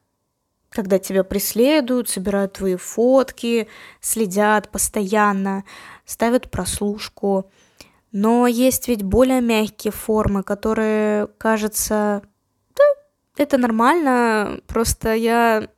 когда 0.71 0.99
тебя 0.99 1.23
преследуют, 1.23 2.09
собирают 2.09 2.55
твои 2.55 2.77
фотки, 2.77 3.69
следят 4.01 4.71
постоянно, 4.71 5.65
ставят 6.07 6.51
прослушку. 6.51 7.51
Но 8.13 8.47
есть 8.47 8.89
ведь 8.89 9.03
более 9.03 9.41
мягкие 9.41 9.93
формы, 9.93 10.43
которые, 10.43 11.29
кажется, 11.39 12.23
да, 12.77 12.85
это 13.37 13.57
нормально, 13.57 14.61
просто 14.67 15.15
я, 15.15 15.69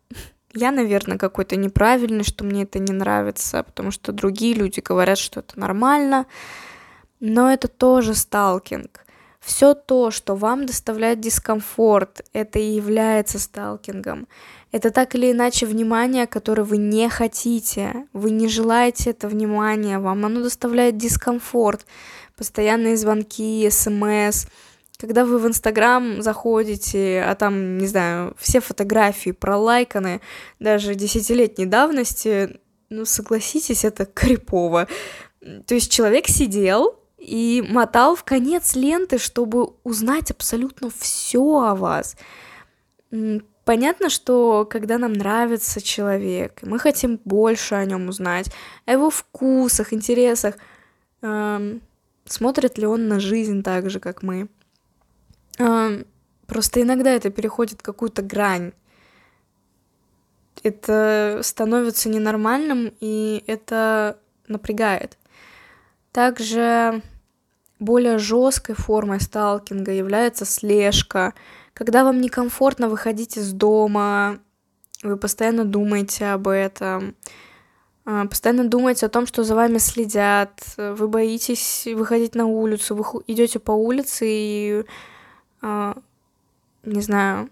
я, 0.55 0.71
наверное, 0.71 1.19
какой-то 1.19 1.57
неправильный, 1.57 2.25
что 2.25 2.45
мне 2.45 2.63
это 2.63 2.79
не 2.79 2.93
нравится, 2.93 3.63
потому 3.63 3.91
что 3.91 4.13
другие 4.13 4.55
люди 4.55 4.81
говорят, 4.81 5.19
что 5.19 5.41
это 5.41 5.61
нормально, 5.61 6.27
но 7.21 7.53
это 7.53 7.69
тоже 7.69 8.15
сталкинг. 8.15 9.05
Все 9.41 9.75
то, 9.75 10.13
что 10.13 10.37
вам 10.37 10.67
доставляет 10.67 11.21
дискомфорт, 11.21 12.25
это 12.33 12.61
и 12.61 12.77
является 12.77 13.41
сталкингом. 13.41 14.29
Это 14.71 14.91
так 14.91 15.17
или 15.17 15.33
иначе 15.33 15.67
внимание, 15.67 16.29
которое 16.29 16.63
вы 16.63 16.77
не 16.77 17.09
хотите. 17.09 18.07
Вы 18.13 18.31
не 18.31 18.47
желаете 18.49 19.11
это 19.11 19.27
внимания, 19.27 19.99
вам 19.99 20.25
оно 20.25 20.43
доставляет 20.43 20.97
дискомфорт 20.97 21.85
постоянные 22.37 22.97
звонки, 22.97 23.69
смс. 23.71 24.47
Когда 24.99 25.25
вы 25.25 25.39
в 25.39 25.47
Инстаграм 25.47 26.23
заходите, 26.23 27.23
а 27.27 27.35
там, 27.35 27.79
не 27.79 27.87
знаю, 27.87 28.35
все 28.39 28.61
фотографии 28.61 29.31
пролайканы, 29.31 30.21
даже 30.61 30.95
десятилетней 30.95 31.67
давности, 31.67 32.61
ну, 32.89 33.05
согласитесь, 33.05 33.85
это 33.85 34.05
крипово. 34.05 34.87
То 35.67 35.75
есть 35.75 35.91
человек 35.91 36.29
сидел 36.29 37.01
и 37.19 37.65
мотал 37.69 38.15
в 38.15 38.25
конец 38.25 38.75
ленты, 38.75 39.19
чтобы 39.19 39.71
узнать 39.85 40.31
абсолютно 40.31 40.91
все 40.97 41.43
о 41.43 41.75
вас. 41.75 42.17
Понятно, 43.65 44.11
что 44.11 44.67
когда 44.69 44.99
нам 44.99 45.13
нравится 45.13 45.81
человек, 45.81 46.61
мы 46.63 46.79
хотим 46.79 47.21
больше 47.25 47.77
о 47.77 47.85
нем 47.85 48.09
узнать, 48.09 48.51
о 48.87 48.93
его 48.93 49.09
вкусах, 49.09 49.93
интересах, 49.93 50.57
эм, 51.23 51.81
смотрит 52.25 52.79
ли 52.79 52.87
он 52.87 53.09
на 53.09 53.21
жизнь 53.21 53.63
так 53.63 53.91
же, 53.91 54.01
как 54.01 54.23
мы. 54.23 54.49
Просто 56.47 56.83
иногда 56.83 57.11
это 57.11 57.31
переходит 57.31 57.83
какую-то 57.83 58.23
грань. 58.23 58.73
Это 60.63 61.41
становится 61.43 62.09
ненормальным, 62.09 62.93
и 63.01 63.43
это 63.47 64.19
напрягает. 64.49 65.19
Также 66.13 67.03
более 67.79 68.19
жесткой 68.19 68.75
формой 68.75 69.21
сталкинга 69.21 69.93
является 69.93 70.45
слежка, 70.45 71.35
когда 71.75 72.05
вам 72.05 72.21
некомфортно 72.21 72.89
выходить 72.89 73.37
из 73.37 73.53
дома, 73.53 74.39
вы 75.03 75.17
постоянно 75.17 75.65
думаете 75.65 76.27
об 76.27 76.49
этом, 76.49 77.17
постоянно 78.05 78.69
думаете 78.69 79.07
о 79.07 79.11
том, 79.11 79.27
что 79.27 79.45
за 79.45 79.55
вами 79.55 79.79
следят, 79.79 80.61
вы 80.77 81.07
боитесь 81.07 81.87
выходить 81.87 82.35
на 82.35 82.47
улицу, 82.47 82.97
вы 82.97 83.05
идете 83.29 83.59
по 83.59 83.73
улице 83.73 84.27
и, 84.29 84.85
а, 85.61 85.97
не 86.83 87.01
знаю, 87.01 87.49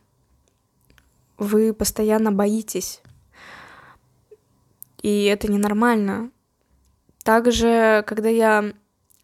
вы 1.39 1.73
постоянно 1.73 2.33
боитесь. 2.33 3.01
И 5.03 5.25
это 5.25 5.51
ненормально. 5.51 6.31
Также, 7.23 8.05
когда 8.07 8.29
я 8.29 8.73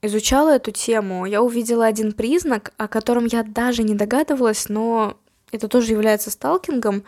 изучала 0.00 0.56
эту 0.56 0.70
тему, 0.70 1.26
я 1.26 1.42
увидела 1.42 1.86
один 1.86 2.12
признак, 2.12 2.72
о 2.76 2.88
котором 2.88 3.26
я 3.26 3.42
даже 3.42 3.82
не 3.82 3.94
догадывалась, 3.94 4.68
но 4.68 5.18
это 5.50 5.68
тоже 5.68 5.92
является 5.92 6.30
сталкингом. 6.30 7.04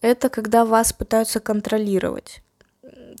Это 0.00 0.28
когда 0.28 0.64
вас 0.64 0.92
пытаются 0.92 1.40
контролировать 1.40 2.43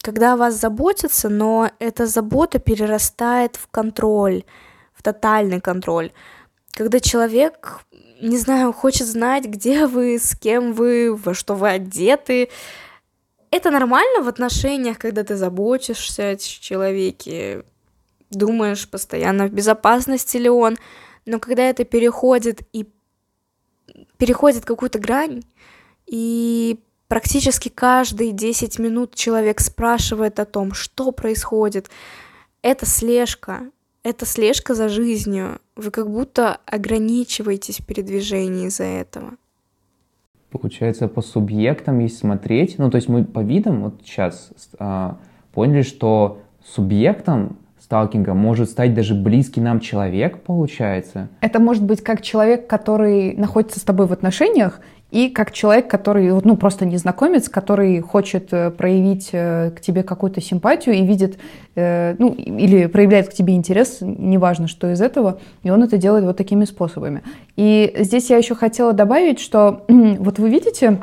когда 0.04 0.34
о 0.34 0.36
вас 0.36 0.60
заботятся, 0.60 1.30
но 1.30 1.70
эта 1.78 2.06
забота 2.06 2.58
перерастает 2.58 3.56
в 3.56 3.68
контроль, 3.68 4.44
в 4.92 5.02
тотальный 5.02 5.62
контроль. 5.62 6.12
Когда 6.72 7.00
человек, 7.00 7.80
не 8.20 8.36
знаю, 8.36 8.74
хочет 8.74 9.06
знать, 9.06 9.46
где 9.46 9.86
вы, 9.86 10.18
с 10.18 10.36
кем 10.36 10.74
вы, 10.74 11.14
во 11.14 11.32
что 11.32 11.54
вы 11.54 11.70
одеты, 11.70 12.50
это 13.50 13.70
нормально 13.70 14.22
в 14.22 14.28
отношениях, 14.28 14.98
когда 14.98 15.24
ты 15.24 15.36
заботишься 15.36 16.30
о 16.30 16.36
человеке, 16.36 17.64
думаешь 18.28 18.86
постоянно, 18.90 19.46
в 19.46 19.52
безопасности 19.52 20.36
ли 20.36 20.50
он, 20.50 20.76
но 21.24 21.38
когда 21.38 21.62
это 21.62 21.84
переходит 21.84 22.60
и 22.74 22.86
переходит 24.18 24.66
какую-то 24.66 24.98
грань, 24.98 25.44
и 26.06 26.78
Практически 27.08 27.68
каждые 27.68 28.32
10 28.32 28.78
минут 28.78 29.14
человек 29.14 29.60
спрашивает 29.60 30.40
о 30.40 30.44
том, 30.44 30.72
что 30.72 31.12
происходит. 31.12 31.90
Это 32.62 32.86
слежка, 32.86 33.70
это 34.02 34.26
слежка 34.26 34.74
за 34.74 34.88
жизнью. 34.88 35.60
Вы 35.76 35.90
как 35.90 36.10
будто 36.10 36.58
ограничиваетесь 36.66 37.80
в 37.80 37.86
передвижении 37.86 38.66
из-за 38.66 38.84
этого. 38.84 39.32
Получается, 40.50 41.08
по 41.08 41.20
субъектам, 41.20 41.98
если 41.98 42.18
смотреть, 42.18 42.78
ну, 42.78 42.90
то 42.90 42.96
есть 42.96 43.08
мы 43.08 43.24
по 43.24 43.40
видам 43.40 43.82
вот 43.82 44.00
сейчас 44.04 44.50
а, 44.78 45.18
поняли, 45.52 45.82
что 45.82 46.42
субъектом 46.64 47.58
сталкинга 47.80 48.34
может 48.34 48.70
стать 48.70 48.94
даже 48.94 49.14
близкий 49.14 49.60
нам 49.60 49.80
человек, 49.80 50.42
получается? 50.42 51.28
Это 51.40 51.60
может 51.60 51.82
быть 51.84 52.02
как 52.02 52.22
человек, 52.22 52.66
который 52.66 53.34
находится 53.36 53.78
с 53.78 53.82
тобой 53.82 54.06
в 54.06 54.12
отношениях, 54.12 54.80
и 55.14 55.28
как 55.28 55.52
человек, 55.52 55.88
который, 55.88 56.28
ну, 56.42 56.56
просто 56.56 56.84
незнакомец, 56.84 57.48
который 57.48 58.00
хочет 58.00 58.52
э, 58.52 58.72
проявить 58.72 59.28
э, 59.30 59.70
к 59.70 59.80
тебе 59.80 60.02
какую-то 60.02 60.40
симпатию 60.40 60.96
и 60.96 61.06
видит, 61.06 61.38
э, 61.76 62.16
ну, 62.18 62.32
или 62.32 62.86
проявляет 62.86 63.28
к 63.28 63.32
тебе 63.32 63.54
интерес, 63.54 63.98
неважно, 64.00 64.66
что 64.66 64.90
из 64.90 65.00
этого, 65.00 65.38
и 65.62 65.70
он 65.70 65.84
это 65.84 65.98
делает 65.98 66.24
вот 66.24 66.36
такими 66.36 66.64
способами. 66.64 67.22
И 67.54 67.94
здесь 68.00 68.28
я 68.28 68.38
еще 68.38 68.56
хотела 68.56 68.92
добавить, 68.92 69.38
что 69.38 69.84
вот 69.88 70.40
вы 70.40 70.50
видите, 70.50 70.98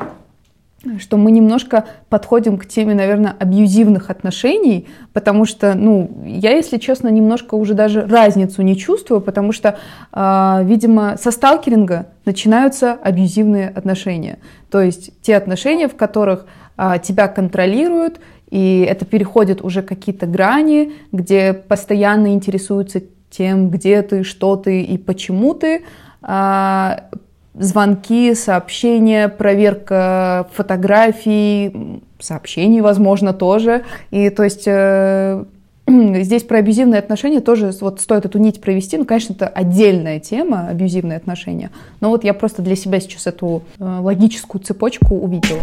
что 1.00 1.18
мы 1.18 1.32
немножко 1.32 1.86
подходим 2.10 2.58
к 2.58 2.66
теме, 2.66 2.96
наверное, 2.96 3.36
абьюзивных 3.38 4.10
отношений, 4.10 4.88
потому 5.14 5.46
что, 5.46 5.76
ну, 5.76 6.10
я, 6.26 6.52
если 6.56 6.78
честно, 6.78 7.10
немножко 7.10 7.56
уже 7.56 7.74
даже 7.74 8.02
разницу 8.02 8.62
не 8.64 8.76
чувствую, 8.76 9.22
потому 9.22 9.52
что, 9.52 9.78
э, 10.12 10.60
видимо, 10.64 11.18
со 11.18 11.32
сталкеринга 11.32 12.08
начинаются 12.26 12.94
абьюзивные 12.94 13.70
отношения. 13.70 14.40
То 14.72 14.82
есть 14.82 15.12
те 15.22 15.36
отношения, 15.36 15.88
в 15.88 15.96
которых 15.96 16.46
э, 16.78 16.94
тебя 17.04 17.28
контролируют, 17.28 18.20
и 18.50 18.86
это 18.88 19.06
переходит 19.06 19.62
уже 19.62 19.82
какие-то 19.84 20.26
грани, 20.26 20.94
где 21.12 21.54
постоянно 21.54 22.34
интересуются 22.34 23.02
тем, 23.30 23.70
где 23.70 24.02
ты, 24.02 24.24
что 24.24 24.58
ты 24.58 24.82
и 24.82 24.98
почему 24.98 25.54
ты, 25.54 25.84
а, 26.22 27.06
звонки, 27.54 28.34
сообщения, 28.34 29.28
проверка 29.28 30.48
фотографий, 30.54 32.02
сообщений, 32.20 32.82
возможно, 32.82 33.34
тоже. 33.34 33.84
И 34.12 34.30
то 34.30 34.44
есть 34.44 34.64
э, 34.66 35.44
здесь 35.88 36.44
про 36.44 36.60
абьюзивные 36.60 37.00
отношения 37.00 37.42
тоже 37.42 37.72
вот 37.82 38.00
стоит 38.00 38.26
эту 38.26 38.38
нить 38.38 38.62
провести. 38.62 38.98
Ну, 38.98 39.06
конечно, 39.06 39.34
это 39.34 39.48
отдельная 39.48 40.20
тема, 40.20 40.68
абьюзивные 40.68 41.18
отношения. 41.18 41.72
Но 42.00 42.10
вот 42.10 42.24
я 42.24 42.34
просто 42.34 42.62
для 42.62 42.76
себя 42.76 43.00
сейчас 43.00 43.28
эту 43.28 43.64
э, 43.80 43.84
логическую 43.84 44.62
цепочку 44.62 45.16
увидела. 45.16 45.60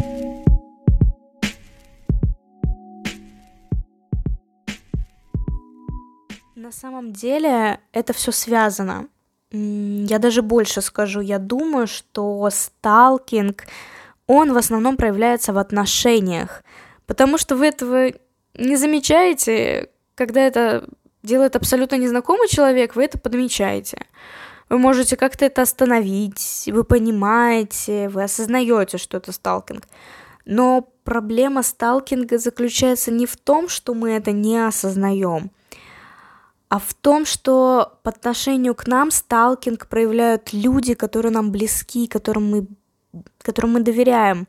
На 6.55 6.73
самом 6.73 7.13
деле 7.13 7.79
это 7.93 8.13
все 8.13 8.31
связано. 8.31 9.07
Я 9.51 10.19
даже 10.19 10.43
больше 10.43 10.83
скажу, 10.83 11.21
я 11.21 11.39
думаю, 11.39 11.87
что 11.87 12.49
сталкинг, 12.51 13.65
он 14.27 14.53
в 14.53 14.57
основном 14.59 14.97
проявляется 14.97 15.53
в 15.53 15.59
отношениях, 15.59 16.63
потому 17.07 17.39
что 17.39 17.57
вы 17.57 17.67
этого 17.67 18.13
не 18.55 18.77
замечаете, 18.77 19.89
когда 20.15 20.43
это 20.43 20.87
делает 21.23 21.57
абсолютно 21.57 21.97
незнакомый 21.97 22.49
человек, 22.49 22.95
вы 22.95 23.05
это 23.05 23.19
подмечаете. 23.19 24.05
Вы 24.69 24.79
можете 24.79 25.17
как-то 25.17 25.47
это 25.47 25.63
остановить, 25.63 26.69
вы 26.71 26.85
понимаете, 26.85 28.11
вы 28.11 28.25
осознаете, 28.25 28.99
что 28.99 29.17
это 29.17 29.33
сталкинг. 29.33 29.85
Но 30.45 30.89
проблема 31.05 31.63
сталкинга 31.63 32.37
заключается 32.39 33.11
не 33.11 33.25
в 33.25 33.37
том, 33.37 33.69
что 33.69 33.95
мы 33.95 34.11
это 34.11 34.33
не 34.33 34.59
осознаем, 34.59 35.51
а 36.69 36.79
в 36.79 36.93
том, 36.95 37.25
что 37.25 37.99
по 38.03 38.11
отношению 38.11 38.75
к 38.75 38.87
нам 38.87 39.11
сталкинг 39.11 39.87
проявляют 39.87 40.53
люди, 40.53 40.95
которые 40.95 41.33
нам 41.33 41.51
близки, 41.51 42.07
которым 42.07 42.51
мы, 42.51 42.67
которым 43.41 43.73
мы 43.73 43.81
доверяем. 43.81 44.47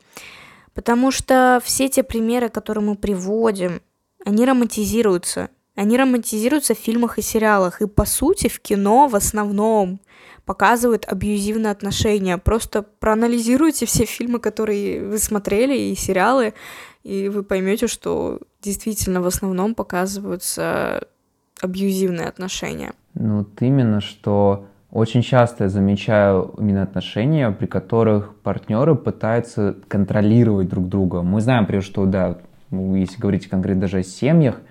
Потому 0.74 1.12
что 1.12 1.62
все 1.64 1.88
те 1.90 2.04
примеры, 2.04 2.50
которые 2.50 2.84
мы 2.84 2.96
приводим, 2.96 3.82
они 4.26 4.46
романтизируются. 4.46 5.50
Они 5.76 5.98
романтизируются 5.98 6.76
в 6.76 6.78
фильмах 6.78 7.18
и 7.18 7.22
сериалах. 7.22 7.82
И 7.82 7.88
по 7.88 8.06
сути 8.06 8.50
в 8.50 8.60
кино 8.60 9.08
в 9.08 9.16
основном 9.16 10.02
показывают 10.44 11.06
абьюзивные 11.06 11.72
отношения. 11.72 12.38
Просто 12.38 12.82
проанализируйте 12.82 13.86
все 13.86 14.04
фильмы, 14.04 14.40
которые 14.40 15.08
вы 15.08 15.20
смотрели, 15.20 15.78
и 15.78 15.96
сериалы, 15.96 16.54
и 17.04 17.30
вы 17.30 17.44
поймете, 17.44 17.88
что 17.88 18.40
действительно 18.62 19.22
в 19.22 19.28
основном 19.28 19.74
показываются 19.74 21.08
абьюзивные 21.62 22.28
отношения? 22.28 22.94
Ну, 23.14 23.40
вот 23.40 23.62
именно, 23.62 24.02
что 24.02 24.66
очень 24.92 25.22
часто 25.22 25.66
я 25.66 25.70
замечаю 25.70 26.56
именно 26.58 26.84
отношения, 26.84 27.52
при 27.52 27.68
которых 27.68 28.36
партнеры 28.38 28.96
пытаются 28.96 29.76
контролировать 29.88 30.70
друг 30.70 30.88
друга. 30.88 31.22
Мы 31.22 31.42
знаем, 31.42 31.64
например, 31.64 31.84
что, 31.84 32.06
да, 32.06 32.38
ну, 32.72 32.96
если 32.96 33.20
говорить 33.20 33.48
конкретно 33.48 33.82
даже 33.82 34.00
о 34.00 34.04
семьях, 34.04 34.62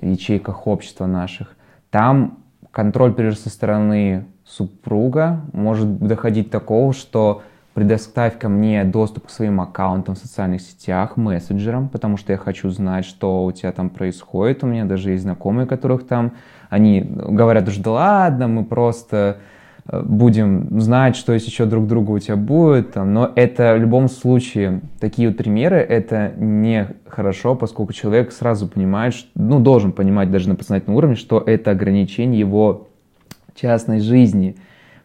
ячейках 0.00 0.66
общества 0.66 1.06
наших, 1.06 1.56
там 1.90 2.38
контроль, 2.70 3.12
прежде 3.12 3.40
со 3.40 3.50
стороны 3.50 4.26
супруга 4.44 5.40
может 5.52 5.98
доходить 5.98 6.46
до 6.46 6.52
такого, 6.52 6.92
что 6.92 7.42
предоставь 7.76 8.38
ко 8.38 8.48
мне 8.48 8.84
доступ 8.84 9.26
к 9.26 9.30
своим 9.30 9.60
аккаунтам 9.60 10.14
в 10.14 10.18
социальных 10.18 10.62
сетях, 10.62 11.18
мессенджерам, 11.18 11.90
потому 11.90 12.16
что 12.16 12.32
я 12.32 12.38
хочу 12.38 12.70
знать, 12.70 13.04
что 13.04 13.44
у 13.44 13.52
тебя 13.52 13.70
там 13.70 13.90
происходит. 13.90 14.64
У 14.64 14.66
меня 14.66 14.86
даже 14.86 15.10
есть 15.10 15.24
знакомые, 15.24 15.66
которых 15.66 16.06
там, 16.06 16.32
они 16.70 17.02
говорят 17.02 17.68
уже, 17.68 17.82
да 17.82 17.90
ладно, 17.90 18.48
мы 18.48 18.64
просто 18.64 19.40
э, 19.86 20.02
будем 20.02 20.80
знать, 20.80 21.16
что 21.16 21.34
если 21.34 21.50
еще 21.50 21.66
друг 21.66 21.86
друга 21.86 22.12
у 22.12 22.18
тебя 22.18 22.36
будет. 22.36 22.96
Но 22.96 23.30
это 23.36 23.74
в 23.74 23.78
любом 23.78 24.08
случае, 24.08 24.80
такие 24.98 25.28
вот 25.28 25.36
примеры, 25.36 25.76
это 25.76 26.32
не 26.38 26.88
хорошо, 27.06 27.56
поскольку 27.56 27.92
человек 27.92 28.32
сразу 28.32 28.68
понимает, 28.68 29.12
ну, 29.34 29.60
должен 29.60 29.92
понимать 29.92 30.30
даже 30.30 30.48
на 30.48 30.54
подсознательном 30.54 30.96
уровне, 30.96 31.16
что 31.16 31.44
это 31.44 31.72
ограничение 31.72 32.40
его 32.40 32.88
частной 33.54 34.00
жизни, 34.00 34.56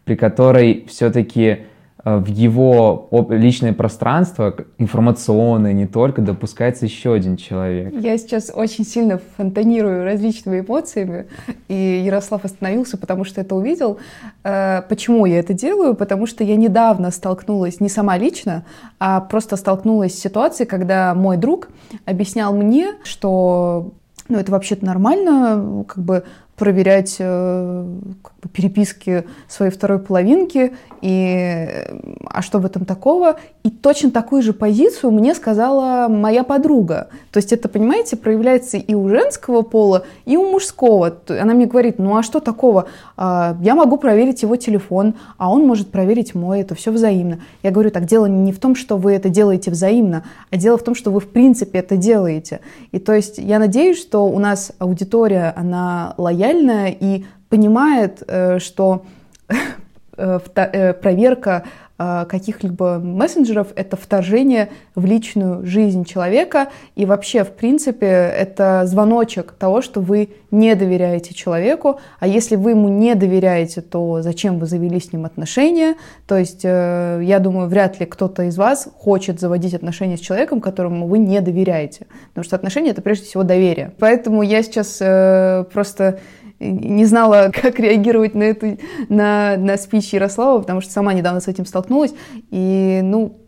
при 0.06 0.16
которой 0.16 0.86
все-таки 0.88 1.66
в 2.04 2.26
его 2.26 3.08
личное 3.30 3.72
пространство, 3.72 4.54
информационное 4.78 5.72
не 5.72 5.86
только, 5.86 6.20
допускается 6.20 6.86
еще 6.86 7.14
один 7.14 7.36
человек. 7.36 7.94
Я 7.94 8.18
сейчас 8.18 8.50
очень 8.54 8.84
сильно 8.84 9.20
фонтанирую 9.36 10.04
различными 10.04 10.60
эмоциями, 10.60 11.26
и 11.68 12.02
Ярослав 12.04 12.44
остановился, 12.44 12.96
потому 12.96 13.24
что 13.24 13.40
это 13.40 13.54
увидел. 13.54 13.98
Э, 14.42 14.82
почему 14.88 15.26
я 15.26 15.38
это 15.38 15.54
делаю? 15.54 15.94
Потому 15.94 16.26
что 16.26 16.42
я 16.42 16.56
недавно 16.56 17.10
столкнулась, 17.10 17.80
не 17.80 17.88
сама 17.88 18.18
лично, 18.18 18.64
а 18.98 19.20
просто 19.20 19.56
столкнулась 19.56 20.14
с 20.14 20.20
ситуацией, 20.20 20.68
когда 20.68 21.14
мой 21.14 21.36
друг 21.36 21.68
объяснял 22.04 22.52
мне, 22.52 22.94
что 23.04 23.92
ну, 24.28 24.38
это 24.38 24.50
вообще-то 24.50 24.84
нормально, 24.84 25.84
как 25.86 26.02
бы 26.02 26.24
проверять 26.62 27.16
э, 27.18 27.86
как 28.22 28.34
бы, 28.40 28.48
переписки 28.48 29.24
своей 29.48 29.72
второй 29.72 29.98
половинки, 29.98 30.72
и 31.00 31.68
а 32.24 32.40
что 32.40 32.60
в 32.60 32.64
этом 32.64 32.84
такого? 32.84 33.36
И 33.64 33.70
точно 33.70 34.12
такую 34.12 34.42
же 34.42 34.52
позицию 34.52 35.10
мне 35.10 35.34
сказала 35.34 36.06
моя 36.08 36.44
подруга. 36.44 37.08
То 37.32 37.38
есть 37.38 37.52
это, 37.52 37.68
понимаете, 37.68 38.16
проявляется 38.16 38.76
и 38.76 38.94
у 38.94 39.08
женского 39.08 39.62
пола, 39.62 40.04
и 40.24 40.36
у 40.36 40.48
мужского. 40.48 41.16
Она 41.28 41.54
мне 41.54 41.66
говорит, 41.66 41.98
ну 41.98 42.16
а 42.16 42.22
что 42.22 42.38
такого? 42.38 42.86
А, 43.16 43.56
я 43.60 43.74
могу 43.74 43.96
проверить 43.96 44.42
его 44.42 44.54
телефон, 44.54 45.14
а 45.38 45.50
он 45.50 45.66
может 45.66 45.90
проверить 45.90 46.36
мой, 46.36 46.60
это 46.60 46.76
все 46.76 46.92
взаимно. 46.92 47.40
Я 47.64 47.72
говорю, 47.72 47.90
так 47.90 48.04
дело 48.04 48.26
не 48.26 48.52
в 48.52 48.60
том, 48.60 48.76
что 48.76 48.96
вы 48.96 49.14
это 49.14 49.28
делаете 49.28 49.72
взаимно, 49.72 50.22
а 50.50 50.56
дело 50.56 50.78
в 50.78 50.84
том, 50.84 50.94
что 50.94 51.10
вы 51.10 51.18
в 51.18 51.28
принципе 51.28 51.80
это 51.80 51.96
делаете. 51.96 52.60
И 52.92 53.00
то 53.00 53.12
есть 53.12 53.38
я 53.38 53.58
надеюсь, 53.58 54.00
что 54.00 54.26
у 54.26 54.38
нас 54.38 54.70
аудитория, 54.78 55.52
она 55.56 56.14
лояльна, 56.16 56.51
лояльная 56.52 56.94
и 56.98 57.24
понимает, 57.48 58.22
э, 58.26 58.58
что 58.58 59.04
э, 60.16 60.40
э, 60.54 60.92
проверка 60.94 61.64
каких-либо 61.98 62.98
мессенджеров— 62.98 63.68
это 63.76 63.96
вторжение 63.96 64.70
в 64.96 65.04
личную 65.04 65.64
жизнь 65.64 66.04
человека, 66.04 66.70
и 66.96 67.06
вообще, 67.06 67.44
в 67.44 67.52
принципе, 67.52 68.06
это 68.06 68.82
звоночек 68.86 69.52
того, 69.52 69.82
что 69.82 70.00
вы 70.00 70.30
не 70.50 70.74
доверяете 70.74 71.32
человеку, 71.32 72.00
а 72.18 72.26
если 72.26 72.56
вы 72.56 72.70
ему 72.70 72.88
не 72.88 73.14
доверяете, 73.14 73.82
то 73.82 74.20
зачем 74.20 74.58
вы 74.58 74.66
завели 74.66 74.98
с 74.98 75.12
ним 75.12 75.26
отношения? 75.26 75.94
То 76.26 76.36
есть, 76.38 76.64
я 76.64 77.38
думаю, 77.40 77.68
вряд 77.68 78.00
ли 78.00 78.06
кто-то 78.06 78.44
из 78.44 78.58
вас 78.58 78.88
хочет 78.96 79.38
заводить 79.38 79.74
отношения 79.74 80.16
с 80.16 80.20
человеком, 80.20 80.60
которому 80.60 81.06
вы 81.06 81.18
не 81.18 81.40
доверяете, 81.40 82.08
потому 82.30 82.42
что 82.44 82.56
отношения— 82.56 82.90
это 82.92 83.02
прежде 83.02 83.26
всего 83.26 83.44
доверие. 83.44 83.92
Поэтому 84.00 84.42
я 84.42 84.64
сейчас 84.64 84.96
просто 85.72 86.18
не 86.62 87.04
знала, 87.04 87.50
как 87.62 87.78
реагировать 87.78 88.34
на 88.34 88.44
эту, 88.44 88.78
на, 89.08 89.56
на 89.56 89.76
спич 89.76 90.12
Ярослава, 90.12 90.60
потому 90.60 90.80
что 90.80 90.92
сама 90.92 91.12
недавно 91.12 91.40
с 91.40 91.48
этим 91.48 91.66
столкнулась. 91.66 92.14
И, 92.50 93.00
ну, 93.02 93.38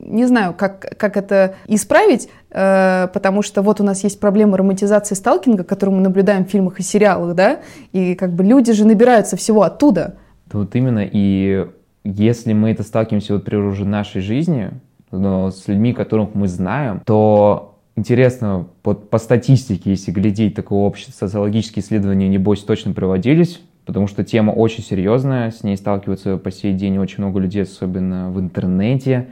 не 0.00 0.26
знаю, 0.26 0.54
как, 0.56 0.96
как 0.98 1.16
это 1.16 1.54
исправить, 1.66 2.28
э, 2.50 3.08
потому 3.12 3.42
что 3.42 3.62
вот 3.62 3.80
у 3.80 3.84
нас 3.84 4.02
есть 4.04 4.18
проблема 4.20 4.56
романтизации 4.56 5.14
сталкинга, 5.14 5.64
которую 5.64 5.96
мы 5.96 6.02
наблюдаем 6.02 6.44
в 6.44 6.48
фильмах 6.48 6.80
и 6.80 6.82
сериалах, 6.82 7.34
да, 7.34 7.60
и 7.92 8.14
как 8.14 8.32
бы 8.32 8.42
люди 8.42 8.72
же 8.72 8.86
набираются 8.86 9.36
всего 9.36 9.62
оттуда. 9.62 10.16
Вот 10.52 10.74
именно, 10.74 11.06
и 11.10 11.66
если 12.04 12.52
мы 12.52 12.70
это 12.70 12.82
сталкиваемся 12.82 13.34
вот 13.34 13.44
при 13.44 13.56
уже 13.56 13.84
нашей 13.84 14.22
жизни, 14.22 14.70
но 15.10 15.50
с 15.50 15.68
людьми, 15.68 15.92
которых 15.92 16.34
мы 16.34 16.48
знаем, 16.48 17.02
то 17.04 17.75
интересно, 17.96 18.66
под, 18.82 19.10
по 19.10 19.18
статистике, 19.18 19.90
если 19.90 20.12
глядеть, 20.12 20.54
такое 20.54 20.80
общее 20.80 21.12
социологические 21.12 21.82
исследования, 21.82 22.28
небось, 22.28 22.62
точно 22.62 22.92
проводились, 22.92 23.60
потому 23.86 24.06
что 24.06 24.22
тема 24.22 24.52
очень 24.52 24.84
серьезная, 24.84 25.50
с 25.50 25.64
ней 25.64 25.76
сталкиваются 25.76 26.36
по 26.36 26.50
сей 26.50 26.74
день 26.74 26.98
очень 26.98 27.24
много 27.24 27.40
людей, 27.40 27.62
особенно 27.62 28.30
в 28.30 28.38
интернете. 28.38 29.28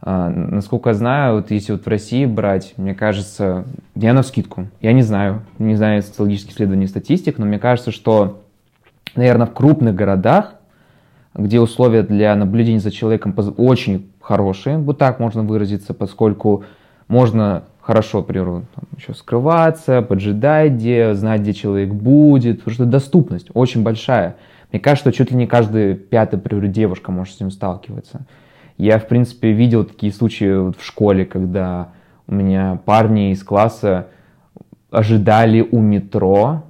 А, 0.00 0.28
насколько 0.28 0.90
я 0.90 0.94
знаю, 0.94 1.36
вот 1.36 1.50
если 1.50 1.72
вот 1.72 1.84
в 1.84 1.88
России 1.88 2.26
брать, 2.26 2.74
мне 2.76 2.94
кажется, 2.94 3.64
я 3.94 4.12
на 4.12 4.22
скидку, 4.22 4.68
я 4.82 4.92
не 4.92 5.02
знаю, 5.02 5.42
не 5.58 5.76
знаю 5.76 6.02
социологических 6.02 6.52
исследований 6.52 6.86
статистик, 6.86 7.38
но 7.38 7.46
мне 7.46 7.58
кажется, 7.58 7.90
что, 7.90 8.42
наверное, 9.16 9.46
в 9.46 9.54
крупных 9.54 9.94
городах, 9.94 10.56
где 11.34 11.58
условия 11.58 12.02
для 12.02 12.36
наблюдения 12.36 12.80
за 12.80 12.90
человеком 12.90 13.34
очень 13.56 14.10
хорошие, 14.20 14.76
вот 14.78 14.98
так 14.98 15.18
можно 15.20 15.42
выразиться, 15.42 15.94
поскольку 15.94 16.64
можно 17.08 17.64
хорошо, 17.84 18.22
к 18.22 18.26
примеру, 18.26 18.64
там, 18.74 18.84
еще 18.96 19.14
скрываться, 19.14 20.00
поджидать 20.00 20.72
где, 20.72 21.14
знать, 21.14 21.42
где 21.42 21.52
человек 21.52 21.92
будет, 21.92 22.58
потому 22.58 22.74
что 22.74 22.84
доступность 22.86 23.48
очень 23.52 23.82
большая. 23.82 24.36
Мне 24.72 24.80
кажется, 24.80 25.10
что 25.10 25.12
чуть 25.12 25.30
ли 25.30 25.36
не 25.36 25.46
каждая 25.46 25.94
пятая, 25.94 26.40
например, 26.40 26.66
девушка 26.68 27.12
может 27.12 27.36
с 27.36 27.40
ним 27.40 27.50
сталкиваться. 27.50 28.26
Я, 28.78 28.98
в 28.98 29.06
принципе, 29.06 29.52
видел 29.52 29.84
такие 29.84 30.12
случаи 30.12 30.56
вот 30.56 30.78
в 30.78 30.84
школе, 30.84 31.26
когда 31.26 31.88
у 32.26 32.34
меня 32.34 32.80
парни 32.84 33.30
из 33.30 33.44
класса 33.44 34.08
ожидали 34.90 35.60
у 35.60 35.78
метро 35.80 36.64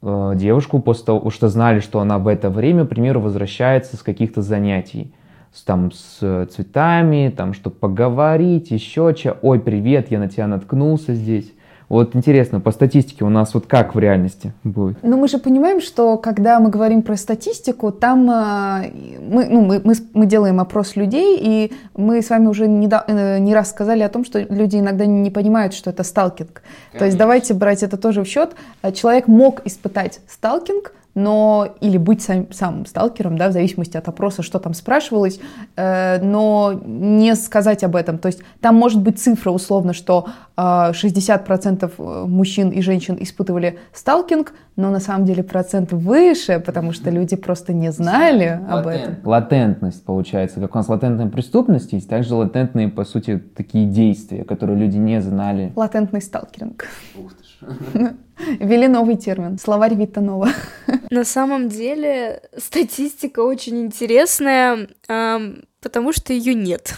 э, 0.00 0.32
девушку 0.36 0.78
после 0.78 1.06
того, 1.06 1.30
что 1.30 1.48
знали, 1.48 1.80
что 1.80 2.00
она 2.00 2.18
в 2.18 2.28
это 2.28 2.50
время, 2.50 2.86
к 2.86 2.90
примеру, 2.90 3.20
возвращается 3.20 3.96
с 3.96 4.02
каких-то 4.02 4.42
занятий 4.42 5.12
там 5.60 5.92
с 5.92 6.46
цветами, 6.46 7.32
там, 7.36 7.52
чтобы 7.52 7.76
поговорить, 7.76 8.70
еще 8.70 9.14
что. 9.14 9.36
Ой, 9.42 9.60
привет, 9.60 10.10
я 10.10 10.18
на 10.18 10.28
тебя 10.28 10.46
наткнулся 10.46 11.14
здесь. 11.14 11.52
Вот 11.92 12.16
интересно, 12.16 12.58
по 12.58 12.70
статистике 12.70 13.22
у 13.22 13.28
нас 13.28 13.52
вот 13.52 13.66
как 13.66 13.94
в 13.94 13.98
реальности 13.98 14.54
будет? 14.64 14.96
Ну, 15.02 15.18
мы 15.18 15.28
же 15.28 15.36
понимаем, 15.36 15.82
что 15.82 16.16
когда 16.16 16.58
мы 16.58 16.70
говорим 16.70 17.02
про 17.02 17.16
статистику, 17.16 17.92
там 17.92 18.30
э, 18.30 18.90
мы, 19.20 19.44
ну, 19.44 19.60
мы, 19.60 19.82
мы, 19.84 19.92
мы 20.14 20.24
делаем 20.24 20.58
опрос 20.58 20.96
людей, 20.96 21.38
и 21.38 21.70
мы 21.94 22.22
с 22.22 22.30
вами 22.30 22.46
уже 22.46 22.66
не, 22.66 22.88
э, 22.88 23.38
не 23.40 23.54
раз 23.54 23.68
сказали 23.68 24.00
о 24.00 24.08
том, 24.08 24.24
что 24.24 24.40
люди 24.40 24.78
иногда 24.78 25.04
не 25.04 25.30
понимают, 25.30 25.74
что 25.74 25.90
это 25.90 26.02
сталкинг. 26.02 26.62
Конечно. 26.62 26.98
То 26.98 27.04
есть 27.04 27.18
давайте 27.18 27.52
брать 27.52 27.82
это 27.82 27.98
тоже 27.98 28.22
в 28.22 28.26
счет. 28.26 28.52
Человек 28.94 29.28
мог 29.28 29.60
испытать 29.66 30.20
сталкинг, 30.28 30.94
но 31.14 31.74
или 31.80 31.98
быть 31.98 32.22
сам, 32.22 32.50
самым 32.52 32.86
сталкером, 32.86 33.36
да, 33.36 33.48
в 33.48 33.52
зависимости 33.52 33.96
от 33.96 34.08
опроса, 34.08 34.42
что 34.42 34.58
там 34.58 34.74
спрашивалось, 34.74 35.40
э, 35.76 36.22
но 36.22 36.80
не 36.84 37.34
сказать 37.34 37.84
об 37.84 37.96
этом. 37.96 38.18
То 38.18 38.26
есть 38.26 38.42
там 38.60 38.76
может 38.76 39.00
быть 39.00 39.18
цифра 39.18 39.50
условно, 39.50 39.92
что 39.92 40.28
э, 40.56 40.60
60% 40.60 41.92
э, 41.96 42.26
мужчин 42.26 42.70
и 42.70 42.80
женщин 42.80 43.16
испытывали 43.20 43.78
сталкинг, 43.92 44.54
но 44.76 44.90
на 44.90 45.00
самом 45.00 45.26
деле 45.26 45.42
процент 45.42 45.92
выше, 45.92 46.62
потому 46.64 46.92
что 46.92 47.10
люди 47.10 47.36
просто 47.36 47.74
не 47.74 47.92
знали 47.92 48.60
Латент. 48.62 48.70
об 48.70 48.86
этом. 48.86 49.16
Латентность 49.24 50.04
получается, 50.04 50.60
как 50.60 50.74
у 50.74 50.78
нас 50.78 50.88
латентная 50.88 51.28
преступность 51.28 51.92
есть, 51.92 52.08
также 52.08 52.34
латентные, 52.34 52.88
по 52.88 53.04
сути, 53.04 53.38
такие 53.54 53.86
действия, 53.86 54.44
которые 54.44 54.78
люди 54.78 54.96
не 54.96 55.20
знали. 55.20 55.72
Латентный 55.76 56.22
сталкеринг. 56.22 56.86
Ух 57.18 57.34
ты. 57.34 57.41
Ввели 58.58 58.88
новый 58.88 59.16
термин. 59.16 59.58
Словарь 59.58 59.94
Витанова. 59.94 60.50
На 61.10 61.24
самом 61.24 61.68
деле 61.68 62.42
статистика 62.56 63.40
очень 63.40 63.80
интересная, 63.82 64.88
потому 65.06 66.12
что 66.12 66.32
ее 66.32 66.54
нет. 66.54 66.94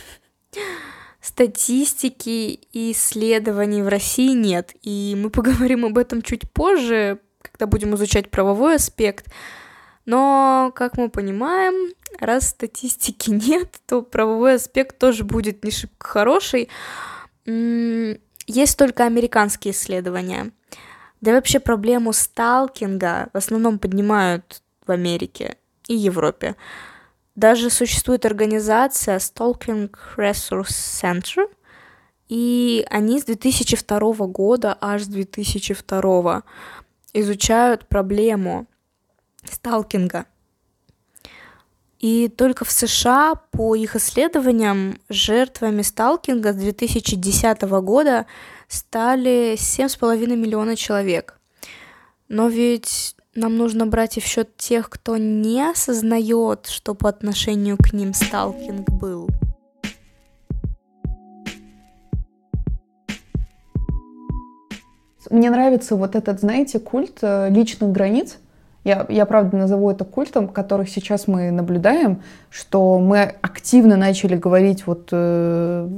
Статистики 1.21 2.61
и 2.73 2.93
исследований 2.93 3.83
в 3.83 3.89
России 3.89 4.35
нет. 4.35 4.75
И 4.83 5.17
мы 5.19 5.31
поговорим 5.31 5.85
об 5.85 5.99
этом 5.99 6.23
чуть 6.23 6.51
позже, 6.51 7.19
когда 7.41 7.67
будем 7.67 7.95
изучать 7.95 8.31
правовой 8.31 8.77
аспект. 8.77 9.27
Но, 10.07 10.71
как 10.75 10.99
мы 10.99 11.09
понимаем, 11.09 11.95
раз 12.21 12.51
статистики 12.51 13.31
нет, 13.49 13.81
то 13.87 14.03
правовой 14.03 14.57
аспект 14.57 14.99
тоже 14.99 15.25
будет 15.25 15.65
не 15.65 15.71
шибко 15.71 16.07
хороший. 16.07 16.69
Есть 18.47 18.79
только 18.79 19.05
американские 19.05 19.73
исследования— 19.73 20.51
да 21.25 21.31
и 21.31 21.35
вообще 21.35 21.59
проблему 21.59 22.13
сталкинга 22.13 23.31
в 23.33 23.37
основном 23.39 23.79
поднимают 23.79 24.63
в 24.87 24.91
Америке 24.91 25.57
и 25.89 25.95
Европе. 25.95 26.55
Даже 27.35 27.71
существует 27.71 28.27
организация 28.27 29.17
Stalking 29.17 29.91
Resource 30.19 30.69
Center, 30.69 31.47
и 32.29 32.85
они 32.91 33.21
с 33.21 33.25
2002 33.25 34.27
года 34.27 34.77
аж 34.83 35.05
с 35.05 35.07
2002 35.07 36.43
изучают 37.15 37.89
проблему 37.89 38.67
сталкинга. 39.45 40.27
И 42.05 42.29
только 42.29 42.67
в 42.67 42.71
США, 42.71 43.35
по 43.51 43.75
их 43.75 43.97
исследованиям, 43.97 44.99
жертвами 45.09 45.81
сталкинга 45.81 46.53
с 46.53 46.57
2010 46.57 47.63
года 47.63 48.27
стали 48.69 49.55
7,5 49.55 50.37
миллиона 50.37 50.77
человек. 50.77 51.41
Но 52.29 52.49
ведь 52.49 53.17
нам 53.35 53.57
нужно 53.57 53.87
брать 53.87 54.19
и 54.19 54.21
в 54.21 54.27
счет 54.27 54.55
тех, 54.59 54.91
кто 54.91 55.17
не 55.17 55.63
осознает, 55.63 56.67
что 56.67 56.95
по 56.95 57.09
отношению 57.09 57.79
к 57.79 57.95
ним 57.95 58.13
сталкинг 58.13 58.87
был. 58.91 59.31
Мне 65.31 65.49
нравится 65.49 65.97
вот 65.97 66.17
этот, 66.17 66.41
знаете, 66.41 66.81
культ 66.81 67.21
э, 67.23 67.49
личных 67.49 67.93
границ. 67.93 68.37
Я, 68.85 69.07
я 69.09 69.25
правда 69.25 69.57
назову 69.57 69.91
это 69.91 70.05
культом, 70.05 70.47
который 70.49 70.87
сейчас 70.87 71.27
мы 71.27 71.51
наблюдаем, 71.51 72.21
что 72.51 72.99
мы 72.99 73.23
активно 73.41 73.97
начали 73.97 74.37
говорить 74.37 74.87
вот 74.87 75.09
э, 75.11 75.89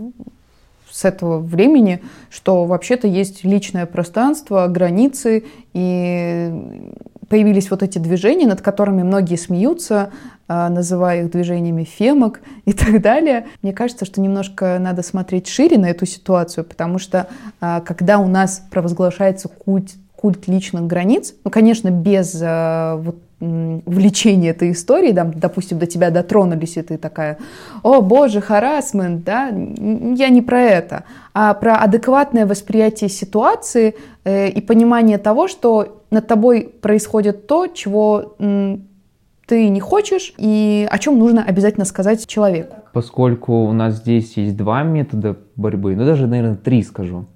с 0.88 1.04
этого 1.04 1.38
времени, 1.38 2.00
что 2.30 2.64
вообще-то 2.64 3.06
есть 3.06 3.44
личное 3.44 3.86
пространство, 3.86 4.66
границы, 4.68 5.44
и 5.74 6.52
появились 7.28 7.70
вот 7.70 7.82
эти 7.82 7.98
движения, 7.98 8.46
над 8.46 8.62
которыми 8.62 9.02
многие 9.02 9.36
смеются, 9.36 10.10
а, 10.48 10.68
называя 10.68 11.24
их 11.24 11.30
движениями 11.30 11.84
фемок 11.84 12.40
и 12.64 12.72
так 12.72 13.02
далее. 13.02 13.46
Мне 13.62 13.72
кажется, 13.72 14.04
что 14.04 14.20
немножко 14.20 14.78
надо 14.78 15.02
смотреть 15.02 15.48
шире 15.48 15.76
на 15.76 15.86
эту 15.86 16.06
ситуацию, 16.06 16.64
потому 16.64 16.98
что 16.98 17.26
а, 17.60 17.80
когда 17.80 18.18
у 18.18 18.28
нас 18.28 18.62
провозглашается 18.70 19.48
культ, 19.48 19.94
культ 20.26 20.48
личных 20.48 20.88
границ, 20.88 21.34
ну, 21.44 21.52
конечно, 21.52 21.88
без 21.90 22.36
а, 22.42 22.96
вот 22.96 23.16
влечение 23.38 24.50
этой 24.50 24.72
истории, 24.72 25.12
да, 25.12 25.24
допустим, 25.24 25.78
до 25.78 25.86
тебя 25.86 26.10
дотронулись, 26.10 26.78
и 26.78 26.82
ты 26.82 26.96
такая, 26.96 27.38
о 27.84 28.00
боже, 28.00 28.40
харасмент, 28.40 29.22
да, 29.24 29.48
я 29.48 30.28
не 30.30 30.42
про 30.42 30.62
это, 30.62 31.04
а 31.32 31.54
про 31.54 31.76
адекватное 31.76 32.44
восприятие 32.44 33.08
ситуации 33.08 33.94
э, 34.24 34.48
и 34.48 34.60
понимание 34.60 35.18
того, 35.18 35.46
что 35.46 36.02
над 36.10 36.26
тобой 36.26 36.72
происходит 36.80 37.46
то, 37.46 37.68
чего 37.68 38.34
м, 38.40 38.88
ты 39.46 39.68
не 39.68 39.80
хочешь, 39.80 40.34
и 40.38 40.88
о 40.90 40.98
чем 40.98 41.18
нужно 41.18 41.44
обязательно 41.44 41.84
сказать 41.84 42.26
человеку. 42.26 42.76
Поскольку 42.92 43.66
у 43.66 43.72
нас 43.72 43.98
здесь 43.98 44.36
есть 44.38 44.56
два 44.56 44.82
метода 44.82 45.36
борьбы, 45.54 45.94
ну 45.94 46.04
даже, 46.04 46.26
наверное, 46.26 46.56
три 46.56 46.82
скажу. 46.82 47.26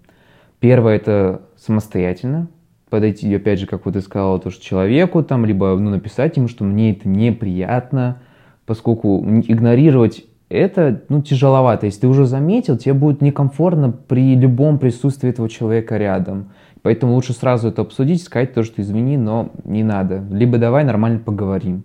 Первое– 0.60 0.96
это 0.96 1.42
самостоятельно, 1.56 2.48
подойти, 2.90 3.34
опять 3.34 3.60
же, 3.60 3.66
как 3.66 3.86
вот 3.86 3.94
ты 3.94 4.00
сказала, 4.00 4.38
то, 4.38 4.50
что 4.50 4.62
человеку 4.62 5.22
там, 5.22 5.46
либо 5.46 5.76
ну, 5.76 5.90
написать 5.90 6.36
ему, 6.36 6.48
что 6.48 6.64
мне 6.64 6.92
это 6.92 7.08
неприятно, 7.08 8.20
поскольку 8.66 9.24
игнорировать 9.24 10.24
это 10.50 11.02
ну, 11.08 11.22
тяжеловато. 11.22 11.86
Если 11.86 12.00
ты 12.00 12.08
уже 12.08 12.26
заметил, 12.26 12.76
тебе 12.76 12.92
будет 12.92 13.22
некомфортно 13.22 13.92
при 13.92 14.34
любом 14.34 14.78
присутствии 14.78 15.30
этого 15.30 15.48
человека 15.48 15.96
рядом. 15.96 16.50
Поэтому 16.82 17.14
лучше 17.14 17.32
сразу 17.32 17.68
это 17.68 17.82
обсудить, 17.82 18.22
сказать 18.22 18.52
то, 18.52 18.62
что 18.64 18.82
извини, 18.82 19.16
но 19.16 19.50
не 19.64 19.84
надо. 19.84 20.24
Либо 20.30 20.58
давай 20.58 20.84
нормально 20.84 21.20
поговорим. 21.20 21.84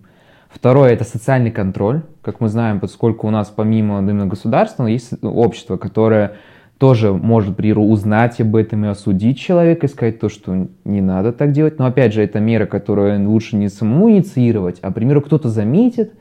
Второе– 0.50 0.90
это 0.94 1.04
социальный 1.04 1.52
контроль. 1.52 2.02
Как 2.22 2.40
мы 2.40 2.48
знаем, 2.48 2.80
поскольку 2.80 3.28
у 3.28 3.30
нас 3.30 3.52
помимо 3.54 4.00
именно 4.00 4.26
государства 4.26 4.86
есть 4.88 5.12
общество, 5.22 5.78
которое 5.78 6.38
тоже 6.78 7.14
может, 7.14 7.56
при 7.56 7.72
узнать 7.74 8.42
об 8.42 8.56
этом 8.56 8.86
и 8.86 8.90
осудить 8.90 9.40
человека 9.40 9.86
и 9.86 9.90
сказать 9.90 10.20
то, 10.20 10.30
что 10.30 10.68
не 10.84 11.02
надо 11.02 11.32
так 11.32 11.52
делать. 11.52 11.80
Но 11.80 11.86
опять 11.86 12.14
же, 12.14 12.22
это 12.22 12.40
мера, 12.40 12.66
которую 12.66 13.30
лучше 13.30 13.56
не 13.56 13.70
самому 13.70 14.12
инициировать, 14.12 14.80
а, 14.82 14.92
к 14.92 14.96
примеру, 14.96 15.22
кто-то 15.22 15.50
заметит 15.50 16.14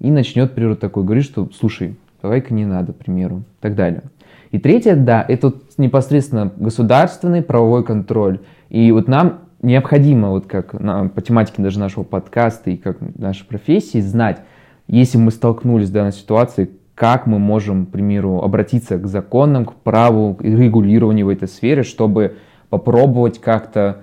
и 0.00 0.10
начнет, 0.10 0.52
к 0.52 0.76
такой 0.76 1.04
говорить, 1.04 1.24
что 1.24 1.48
слушай, 1.58 1.96
давай-ка 2.20 2.52
не 2.52 2.66
надо, 2.66 2.92
к 2.92 2.96
примеру, 2.96 3.38
и 3.38 3.62
так 3.62 3.74
далее. 3.74 4.02
И 4.50 4.58
третье, 4.58 4.96
да, 4.96 5.24
это 5.26 5.54
непосредственно 5.78 6.52
государственный 6.56 7.40
правовой 7.40 7.84
контроль. 7.84 8.40
И 8.68 8.92
вот 8.92 9.08
нам 9.08 9.40
необходимо, 9.62 10.28
вот 10.28 10.46
как 10.46 10.74
на, 10.74 11.08
по 11.08 11.22
тематике 11.22 11.62
даже 11.62 11.78
нашего 11.78 12.04
подкаста 12.04 12.70
и 12.70 12.76
как 12.76 12.98
нашей 13.16 13.46
профессии, 13.46 14.00
знать, 14.00 14.40
если 14.88 15.16
мы 15.16 15.30
столкнулись 15.30 15.88
с 15.88 15.90
данной 15.90 16.12
ситуацией, 16.12 16.70
как 16.94 17.26
мы 17.26 17.38
можем, 17.38 17.86
к 17.86 17.90
примеру, 17.90 18.42
обратиться 18.42 18.98
к 18.98 19.06
законам, 19.06 19.64
к 19.64 19.74
праву, 19.74 20.34
к 20.34 20.42
регулированию 20.42 21.26
в 21.26 21.30
этой 21.30 21.48
сфере, 21.48 21.82
чтобы 21.82 22.36
попробовать 22.68 23.40
как-то 23.40 24.02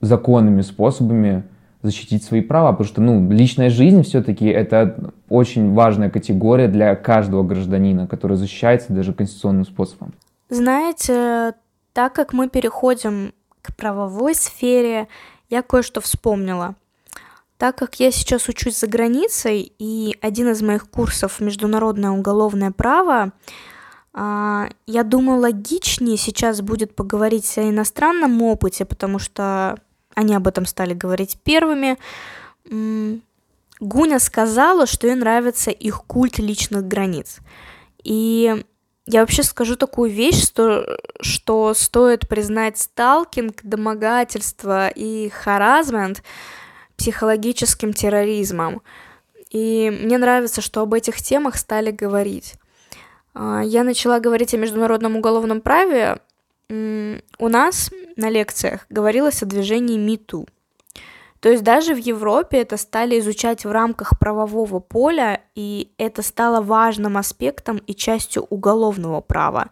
законными 0.00 0.62
способами 0.62 1.44
защитить 1.82 2.22
свои 2.22 2.40
права, 2.40 2.72
потому 2.72 2.86
что, 2.86 3.00
ну, 3.00 3.30
личная 3.30 3.68
жизнь 3.68 4.02
все-таки 4.02 4.46
это 4.46 5.12
очень 5.28 5.74
важная 5.74 6.10
категория 6.10 6.68
для 6.68 6.94
каждого 6.94 7.42
гражданина, 7.42 8.06
который 8.06 8.36
защищается 8.36 8.92
даже 8.92 9.12
конституционным 9.12 9.64
способом. 9.64 10.14
Знаете, 10.48 11.54
так 11.92 12.12
как 12.12 12.32
мы 12.32 12.48
переходим 12.48 13.32
к 13.62 13.74
правовой 13.74 14.34
сфере, 14.34 15.08
я 15.50 15.62
кое-что 15.62 16.00
вспомнила. 16.00 16.76
Так 17.62 17.78
как 17.78 18.00
я 18.00 18.10
сейчас 18.10 18.48
учусь 18.48 18.80
за 18.80 18.88
границей, 18.88 19.72
и 19.78 20.18
один 20.20 20.50
из 20.50 20.62
моих 20.62 20.90
курсов 20.90 21.38
«Международное 21.38 22.10
уголовное 22.10 22.72
право», 22.72 23.30
а, 24.12 24.68
я 24.88 25.04
думаю, 25.04 25.38
логичнее 25.38 26.16
сейчас 26.16 26.60
будет 26.60 26.96
поговорить 26.96 27.56
о 27.58 27.70
иностранном 27.70 28.42
опыте, 28.42 28.84
потому 28.84 29.20
что 29.20 29.78
они 30.16 30.34
об 30.34 30.48
этом 30.48 30.66
стали 30.66 30.92
говорить 30.92 31.38
первыми. 31.44 31.98
Гуня 33.78 34.18
сказала, 34.18 34.86
что 34.86 35.06
ей 35.06 35.14
нравится 35.14 35.70
их 35.70 36.02
культ 36.04 36.40
личных 36.40 36.88
границ. 36.88 37.38
И 38.02 38.64
я 39.06 39.20
вообще 39.20 39.44
скажу 39.44 39.76
такую 39.76 40.10
вещь, 40.10 40.42
что, 40.42 40.98
что 41.20 41.74
стоит 41.74 42.28
признать 42.28 42.78
сталкинг, 42.78 43.60
домогательство 43.62 44.88
и 44.88 45.28
харазмент 45.28 46.24
психологическим 46.96 47.92
терроризмом. 47.92 48.82
И 49.50 49.90
мне 50.02 50.18
нравится, 50.18 50.60
что 50.60 50.80
об 50.80 50.94
этих 50.94 51.16
темах 51.18 51.56
стали 51.56 51.90
говорить. 51.90 52.54
А, 53.34 53.60
я 53.60 53.84
начала 53.84 54.20
говорить 54.20 54.54
о 54.54 54.58
международном 54.58 55.16
уголовном 55.16 55.60
праве 55.60 56.18
у 57.38 57.48
нас 57.48 57.90
на 58.16 58.30
лекциях 58.30 58.86
говорилось 58.88 59.42
о 59.42 59.46
движении 59.46 59.98
МИТУ. 59.98 60.46
То 61.40 61.48
есть 61.48 61.64
даже 61.64 61.92
в 61.92 61.98
Европе 61.98 62.58
это 62.58 62.76
стали 62.76 63.18
изучать 63.18 63.64
в 63.64 63.72
рамках 63.72 64.16
правового 64.18 64.78
поля, 64.78 65.40
и 65.56 65.92
это 65.98 66.22
стало 66.22 66.60
важным 66.60 67.16
аспектом 67.16 67.78
и 67.78 67.94
частью 67.94 68.44
уголовного 68.44 69.20
права. 69.20 69.70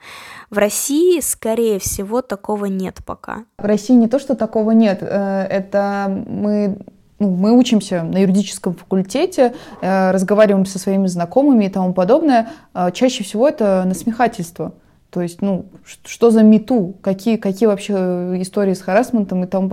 В 0.50 0.58
России, 0.58 1.20
скорее 1.20 1.78
всего, 1.78 2.22
такого 2.22 2.64
нет 2.66 2.98
пока. 3.06 3.44
В 3.56 3.64
России 3.64 3.94
не 3.94 4.08
то, 4.08 4.18
что 4.18 4.34
такого 4.34 4.72
нет, 4.72 4.98
э, 5.00 5.46
это 5.48 6.06
мы 6.26 6.76
ну, 7.20 7.30
мы 7.30 7.56
учимся 7.56 8.02
на 8.02 8.18
юридическом 8.18 8.74
факультете, 8.74 9.54
э, 9.82 10.10
разговариваем 10.10 10.66
со 10.66 10.78
своими 10.78 11.06
знакомыми 11.06 11.66
и 11.66 11.68
тому 11.68 11.92
подобное. 11.92 12.48
Э, 12.74 12.90
чаще 12.92 13.22
всего 13.22 13.46
это 13.46 13.84
насмехательство. 13.86 14.72
То 15.10 15.20
есть, 15.20 15.42
ну, 15.42 15.66
что 15.84 16.30
за 16.30 16.42
мету? 16.42 16.94
Какие, 17.02 17.36
какие 17.36 17.66
вообще 17.66 17.94
истории 18.40 18.74
с 18.74 18.80
харасментом 18.80 19.44
и 19.44 19.46
там, 19.46 19.68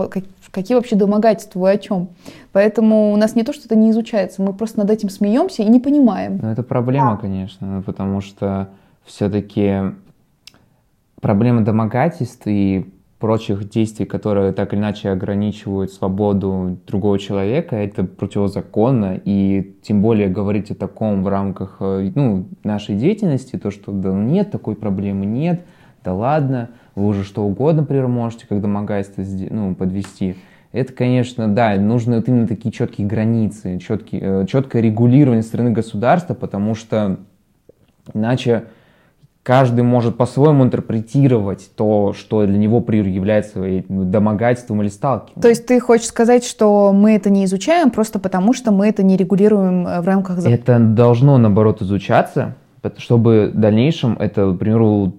какие 0.50 0.76
вообще 0.76 0.96
домогательства, 0.96 1.60
вы 1.60 1.70
о 1.70 1.78
чем? 1.78 2.08
Поэтому 2.52 3.12
у 3.12 3.16
нас 3.16 3.34
не 3.36 3.44
то, 3.44 3.52
что 3.52 3.66
это 3.66 3.76
не 3.76 3.92
изучается, 3.92 4.42
мы 4.42 4.52
просто 4.52 4.80
над 4.80 4.90
этим 4.90 5.08
смеемся 5.08 5.62
и 5.62 5.68
не 5.68 5.80
понимаем. 5.80 6.40
Ну, 6.42 6.48
это 6.48 6.62
проблема, 6.62 7.16
конечно, 7.16 7.82
потому 7.86 8.20
что 8.20 8.68
все-таки 9.04 9.94
проблема 11.20 11.62
домогательств 11.64 12.46
и 12.46 12.92
прочих 13.18 13.68
действий, 13.68 14.06
которые 14.06 14.52
так 14.52 14.72
или 14.72 14.80
иначе 14.80 15.10
ограничивают 15.10 15.92
свободу 15.92 16.78
другого 16.86 17.18
человека, 17.18 17.76
это 17.76 18.04
противозаконно, 18.04 19.20
и 19.24 19.74
тем 19.82 20.02
более 20.02 20.28
говорить 20.28 20.70
о 20.70 20.76
таком 20.76 21.24
в 21.24 21.28
рамках 21.28 21.78
э, 21.80 22.12
ну, 22.14 22.46
нашей 22.62 22.94
деятельности, 22.94 23.56
то, 23.56 23.70
что 23.70 23.90
да 23.90 24.10
нет, 24.10 24.52
такой 24.52 24.76
проблемы 24.76 25.26
нет, 25.26 25.66
да 26.04 26.14
ладно, 26.14 26.70
вы 26.94 27.08
уже 27.08 27.24
что 27.24 27.42
угодно, 27.42 27.82
например, 27.82 28.06
можете 28.06 28.46
как 28.46 28.60
домогательство 28.60 29.24
ну, 29.50 29.74
подвести. 29.74 30.36
Это, 30.70 30.92
конечно, 30.92 31.48
да, 31.48 31.74
нужны 31.76 32.16
вот 32.16 32.28
именно 32.28 32.46
такие 32.46 32.70
четкие 32.70 33.06
границы, 33.06 33.78
четкие, 33.78 34.20
э, 34.22 34.46
четкое 34.46 34.80
регулирование 34.80 35.42
стороны 35.42 35.70
государства, 35.72 36.34
потому 36.34 36.76
что 36.76 37.18
иначе 38.14 38.64
каждый 39.48 39.82
может 39.82 40.18
по-своему 40.18 40.64
интерпретировать 40.64 41.70
то, 41.74 42.12
что 42.12 42.44
для 42.44 42.58
него 42.58 42.84
является 42.86 43.82
домогательством 43.88 44.82
или 44.82 44.90
сталкиванием. 44.90 45.40
То 45.40 45.48
есть 45.48 45.64
ты 45.64 45.80
хочешь 45.80 46.08
сказать, 46.08 46.44
что 46.44 46.92
мы 46.92 47.14
это 47.14 47.30
не 47.30 47.46
изучаем 47.46 47.90
просто 47.90 48.18
потому, 48.18 48.52
что 48.52 48.72
мы 48.72 48.88
это 48.88 49.02
не 49.02 49.16
регулируем 49.16 49.86
э, 49.86 50.02
в 50.02 50.06
рамках 50.06 50.36
закона? 50.40 50.54
Это 50.54 50.78
должно, 50.78 51.38
наоборот, 51.38 51.80
изучаться, 51.80 52.56
чтобы 52.98 53.50
в 53.54 53.58
дальнейшем 53.58 54.18
это, 54.18 54.52
к 54.52 54.58
примеру, 54.58 55.14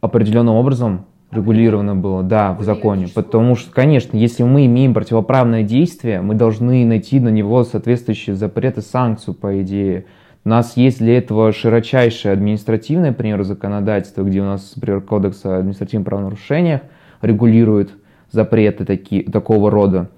определенным 0.00 0.54
образом 0.54 1.04
регулировано 1.30 1.94
было, 1.94 2.22
да, 2.22 2.54
в 2.54 2.62
законе. 2.62 3.08
Потому 3.14 3.54
что, 3.54 3.70
конечно, 3.70 4.16
если 4.16 4.44
мы 4.44 4.64
имеем 4.64 4.94
противоправное 4.94 5.62
действие, 5.62 6.22
мы 6.22 6.36
должны 6.36 6.86
найти 6.86 7.20
на 7.20 7.28
него 7.28 7.64
соответствующие 7.64 8.34
запреты, 8.34 8.80
санкцию, 8.80 9.34
по 9.34 9.60
идее. 9.60 10.06
У 10.44 10.48
нас 10.48 10.76
есть 10.76 10.98
для 10.98 11.18
этого 11.18 11.52
широчайшее 11.52 12.32
административное, 12.32 13.10
например, 13.10 13.44
законодательство, 13.44 14.22
где 14.22 14.40
у 14.40 14.44
нас, 14.44 14.72
например, 14.74 15.00
кодекс 15.00 15.44
о 15.44 15.58
административных 15.58 16.06
правонарушениях 16.06 16.80
регулирует 17.20 17.92
запреты 18.32 18.84
такие, 18.84 19.22
такого 19.22 19.70
рода. 19.70 20.10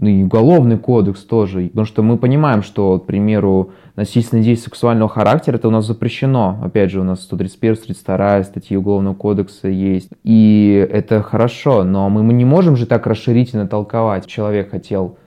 Ну 0.00 0.08
и 0.08 0.22
уголовный 0.24 0.78
кодекс 0.78 1.22
тоже. 1.22 1.68
Потому 1.68 1.86
что 1.86 2.02
мы 2.02 2.18
понимаем, 2.18 2.62
что, 2.62 2.98
к 2.98 3.06
примеру, 3.06 3.70
насильственные 3.94 4.44
действия 4.44 4.70
сексуального 4.70 5.08
характера, 5.08 5.56
это 5.56 5.68
у 5.68 5.70
нас 5.70 5.86
запрещено. 5.86 6.58
Опять 6.62 6.90
же, 6.90 7.00
у 7.00 7.04
нас 7.04 7.22
131, 7.22 7.76
132 7.76 8.44
статьи 8.44 8.76
Уголовного 8.76 9.14
кодекса 9.14 9.68
есть. 9.68 10.10
И 10.24 10.88
это 10.90 11.22
хорошо, 11.22 11.84
но 11.84 12.08
мы, 12.08 12.24
мы 12.24 12.32
не 12.32 12.44
можем 12.44 12.76
же 12.76 12.86
так 12.86 13.06
расширительно 13.06 13.68
толковать. 13.68 14.26
Человек 14.26 14.70
хотел 14.70 15.18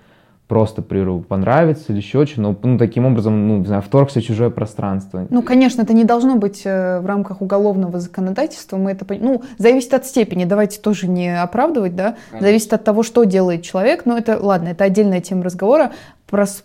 просто, 0.52 0.82
к 0.82 1.22
понравится 1.30 1.94
или 1.94 2.00
еще 2.00 2.26
что 2.26 2.42
но 2.42 2.54
ну, 2.62 2.78
таким 2.78 3.06
образом, 3.06 3.48
ну, 3.48 3.60
не 3.60 3.66
знаю, 3.66 3.82
вторгся 3.82 4.20
в 4.20 4.24
чужое 4.24 4.50
пространство. 4.50 5.26
Ну, 5.30 5.42
конечно, 5.44 5.82
это 5.82 5.94
не 5.94 6.04
должно 6.04 6.36
быть 6.36 6.64
э, 6.66 7.00
в 7.00 7.06
рамках 7.06 7.42
уголовного 7.42 8.02
законодательства, 8.02 8.76
мы 8.76 8.92
это, 8.92 9.06
ну, 9.18 9.44
зависит 9.58 9.94
от 9.94 10.06
степени, 10.06 10.44
давайте 10.44 10.82
тоже 10.82 11.08
не 11.08 11.42
оправдывать, 11.42 11.96
да, 11.96 12.18
конечно. 12.32 12.46
зависит 12.46 12.74
от 12.74 12.84
того, 12.84 13.02
что 13.02 13.24
делает 13.24 13.62
человек, 13.64 14.06
но 14.06 14.18
это, 14.18 14.38
ладно, 14.42 14.68
это 14.68 14.84
отдельная 14.84 15.22
тема 15.22 15.46
разговора, 15.46 15.94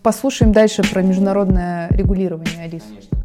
послушаем 0.03 0.51
дальше 0.51 0.83
про 0.83 1.03
международное 1.03 1.87
регулирование, 1.91 2.65
Алис. 2.65 2.83
Конечно. 2.83 3.19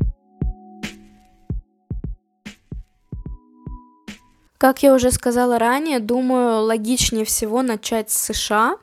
Как 4.59 4.83
я 4.83 4.93
уже 4.93 5.09
сказала 5.09 5.57
ранее, 5.57 5.99
думаю, 5.99 6.61
логичнее 6.61 7.25
всего 7.25 7.63
начать 7.63 8.11
с 8.11 8.31
США, 8.31 8.75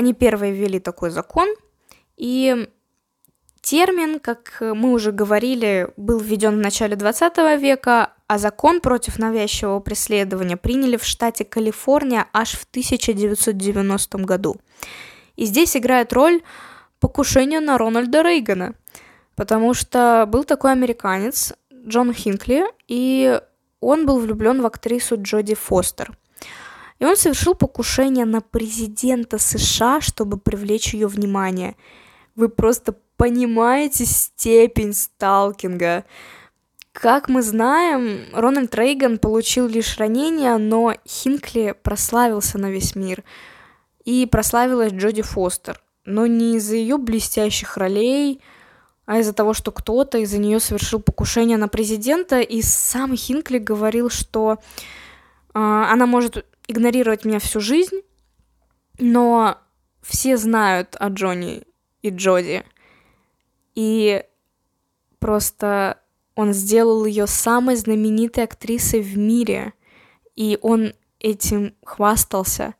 они 0.00 0.14
первые 0.14 0.52
ввели 0.52 0.80
такой 0.80 1.10
закон, 1.10 1.48
и 2.16 2.68
термин, 3.60 4.18
как 4.18 4.56
мы 4.60 4.92
уже 4.92 5.12
говорили, 5.12 5.88
был 5.96 6.18
введен 6.18 6.56
в 6.56 6.62
начале 6.62 6.96
20 6.96 7.36
века, 7.60 8.14
а 8.26 8.38
закон 8.38 8.80
против 8.80 9.18
навязчивого 9.18 9.80
преследования 9.80 10.56
приняли 10.56 10.96
в 10.96 11.04
штате 11.04 11.44
Калифорния 11.44 12.26
аж 12.32 12.52
в 12.52 12.64
1990 12.64 14.18
году. 14.18 14.56
И 15.36 15.44
здесь 15.44 15.76
играет 15.76 16.12
роль 16.12 16.42
покушение 16.98 17.60
на 17.60 17.76
Рональда 17.76 18.22
Рейгана, 18.22 18.74
потому 19.36 19.74
что 19.74 20.24
был 20.26 20.44
такой 20.44 20.72
американец 20.72 21.52
Джон 21.86 22.14
Хинкли, 22.14 22.64
и 22.88 23.38
он 23.80 24.06
был 24.06 24.18
влюблен 24.18 24.62
в 24.62 24.66
актрису 24.66 25.20
Джоди 25.20 25.54
Фостер. 25.54 26.16
И 27.00 27.04
он 27.04 27.16
совершил 27.16 27.54
покушение 27.54 28.26
на 28.26 28.42
президента 28.42 29.38
США, 29.38 30.00
чтобы 30.00 30.36
привлечь 30.36 30.92
ее 30.94 31.08
внимание. 31.08 31.74
Вы 32.36 32.50
просто 32.50 32.94
понимаете 33.16 34.04
степень 34.04 34.92
сталкинга. 34.92 36.04
Как 36.92 37.30
мы 37.30 37.42
знаем, 37.42 38.26
Рональд 38.34 38.74
Рейган 38.74 39.18
получил 39.18 39.66
лишь 39.66 39.96
ранения, 39.96 40.58
но 40.58 40.94
Хинкли 41.08 41.74
прославился 41.82 42.58
на 42.58 42.70
весь 42.70 42.94
мир. 42.94 43.24
И 44.04 44.26
прославилась 44.26 44.92
Джоди 44.92 45.22
Фостер. 45.22 45.80
Но 46.04 46.26
не 46.26 46.56
из-за 46.56 46.76
ее 46.76 46.98
блестящих 46.98 47.78
ролей, 47.78 48.42
а 49.06 49.20
из-за 49.20 49.32
того, 49.32 49.54
что 49.54 49.72
кто-то 49.72 50.18
из-за 50.18 50.38
нее 50.38 50.60
совершил 50.60 51.00
покушение 51.00 51.56
на 51.56 51.68
президента, 51.68 52.40
и 52.40 52.60
сам 52.60 53.16
Хинкли 53.16 53.58
говорил, 53.58 54.10
что 54.10 54.58
э, 54.58 54.58
она 55.54 56.06
может 56.06 56.44
игнорировать 56.70 57.24
меня 57.24 57.38
всю 57.38 57.60
жизнь, 57.60 58.00
но 58.98 59.58
все 60.02 60.36
знают 60.36 60.96
о 60.98 61.08
Джонни 61.08 61.64
и 62.02 62.10
Джоди. 62.10 62.64
И 63.74 64.24
просто 65.18 66.00
он 66.34 66.52
сделал 66.52 67.04
ее 67.04 67.26
самой 67.26 67.76
знаменитой 67.76 68.44
актрисой 68.44 69.00
в 69.00 69.18
мире, 69.18 69.74
и 70.36 70.58
он 70.62 70.94
этим 71.18 71.74
хвастался. 71.84 72.74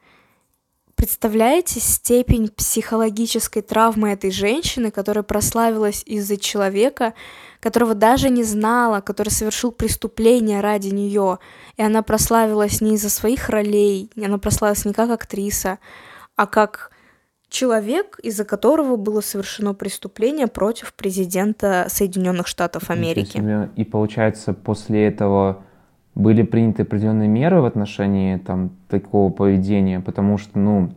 Представляете 1.00 1.80
степень 1.80 2.48
психологической 2.48 3.62
травмы 3.62 4.10
этой 4.10 4.30
женщины, 4.30 4.90
которая 4.90 5.22
прославилась 5.22 6.02
из-за 6.04 6.36
человека, 6.36 7.14
которого 7.58 7.94
даже 7.94 8.28
не 8.28 8.44
знала, 8.44 9.00
который 9.00 9.30
совершил 9.30 9.72
преступление 9.72 10.60
ради 10.60 10.88
нее, 10.88 11.38
и 11.78 11.82
она 11.82 12.02
прославилась 12.02 12.82
не 12.82 12.96
из-за 12.96 13.08
своих 13.08 13.48
ролей, 13.48 14.10
она 14.14 14.36
прославилась 14.36 14.84
не 14.84 14.92
как 14.92 15.08
актриса, 15.08 15.78
а 16.36 16.46
как 16.46 16.90
человек, 17.48 18.20
из-за 18.22 18.44
которого 18.44 18.96
было 18.96 19.22
совершено 19.22 19.72
преступление 19.72 20.48
против 20.48 20.92
президента 20.92 21.86
Соединенных 21.88 22.46
Штатов 22.46 22.90
Америки. 22.90 23.42
И 23.74 23.84
получается, 23.84 24.52
после 24.52 25.06
этого 25.06 25.64
были 26.20 26.42
приняты 26.42 26.82
определенные 26.82 27.28
меры 27.28 27.60
в 27.60 27.64
отношении 27.64 28.36
там, 28.36 28.70
такого 28.88 29.30
поведения, 29.30 30.00
потому 30.00 30.38
что, 30.38 30.58
ну, 30.58 30.90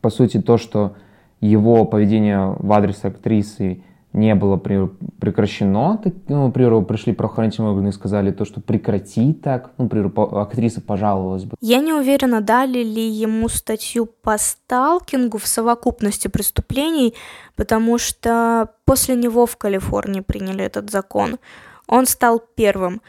по 0.00 0.10
сути, 0.10 0.40
то, 0.40 0.56
что 0.56 0.94
его 1.40 1.84
поведение 1.84 2.56
в 2.58 2.72
адрес 2.72 3.04
актрисы 3.04 3.82
не 4.12 4.34
было 4.34 4.56
прекращено, 4.56 5.98
так, 6.02 6.14
ну, 6.26 6.46
например, 6.46 6.82
пришли 6.82 7.12
правоохранительные 7.12 7.70
органы 7.70 7.88
и 7.90 7.92
сказали 7.92 8.32
то, 8.32 8.44
что 8.44 8.60
прекрати 8.60 9.32
так, 9.32 9.70
ну, 9.78 9.84
например, 9.84 10.10
актриса 10.16 10.80
пожаловалась 10.80 11.44
бы. 11.44 11.56
Я 11.60 11.78
не 11.78 11.92
уверена, 11.92 12.40
дали 12.40 12.82
ли 12.82 13.08
ему 13.08 13.48
статью 13.48 14.06
по 14.06 14.36
сталкингу 14.36 15.38
в 15.38 15.46
совокупности 15.46 16.26
преступлений, 16.26 17.14
потому 17.54 17.98
что 17.98 18.70
после 18.84 19.14
него 19.14 19.46
в 19.46 19.56
Калифорнии 19.56 20.20
приняли 20.20 20.64
этот 20.64 20.90
закон. 20.90 21.38
Он 21.86 22.06
стал 22.06 22.42
первым. 22.56 23.00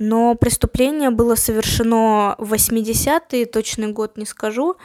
Но 0.00 0.34
преступление 0.34 1.10
было 1.10 1.34
совершено 1.34 2.34
в 2.38 2.54
80-е, 2.54 3.44
точный 3.44 3.92
год 3.92 4.16
не 4.16 4.24
скажу, 4.24 4.76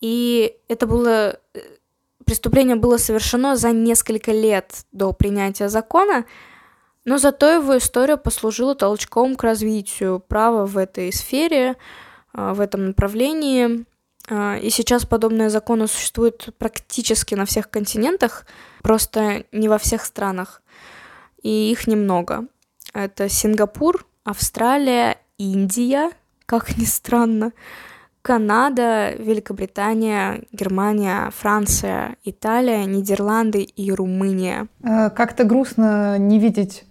и 0.00 0.56
это 0.68 0.86
было 0.86 1.38
э, 1.52 1.60
преступление 2.24 2.76
было 2.76 2.96
совершено 2.96 3.56
за 3.56 3.72
несколько 3.72 4.32
лет 4.32 4.86
до 4.90 5.12
принятия 5.12 5.68
закона, 5.68 6.24
но 7.04 7.18
зато 7.18 7.46
его 7.50 7.76
история 7.76 8.16
послужила 8.16 8.74
толчком 8.74 9.36
к 9.36 9.42
развитию 9.42 10.18
права 10.18 10.64
в 10.64 10.78
этой 10.78 11.12
сфере, 11.12 11.76
а, 12.32 12.54
в 12.54 12.62
этом 12.62 12.86
направлении. 12.86 13.84
А, 14.30 14.56
и 14.56 14.70
сейчас 14.70 15.04
подобные 15.04 15.50
законы 15.50 15.88
существуют 15.88 16.54
практически 16.56 17.34
на 17.34 17.44
всех 17.44 17.68
континентах, 17.68 18.46
просто 18.82 19.44
не 19.52 19.68
во 19.68 19.76
всех 19.76 20.06
странах. 20.06 20.62
И 21.42 21.70
их 21.70 21.86
немного. 21.86 22.46
Это 22.94 23.28
Сингапур, 23.28 24.07
Австралия, 24.28 25.16
Индия, 25.38 26.10
как 26.44 26.76
ни 26.76 26.84
странно, 26.84 27.52
Канада, 28.20 29.14
Великобритания, 29.14 30.42
Германия, 30.52 31.30
Франция, 31.34 32.16
Италия, 32.24 32.84
Нидерланды 32.84 33.62
и 33.62 33.90
Румыния. 33.90 34.66
Э, 34.82 35.08
как-то 35.08 35.44
грустно 35.44 36.18
не 36.18 36.38
видеть 36.38 36.84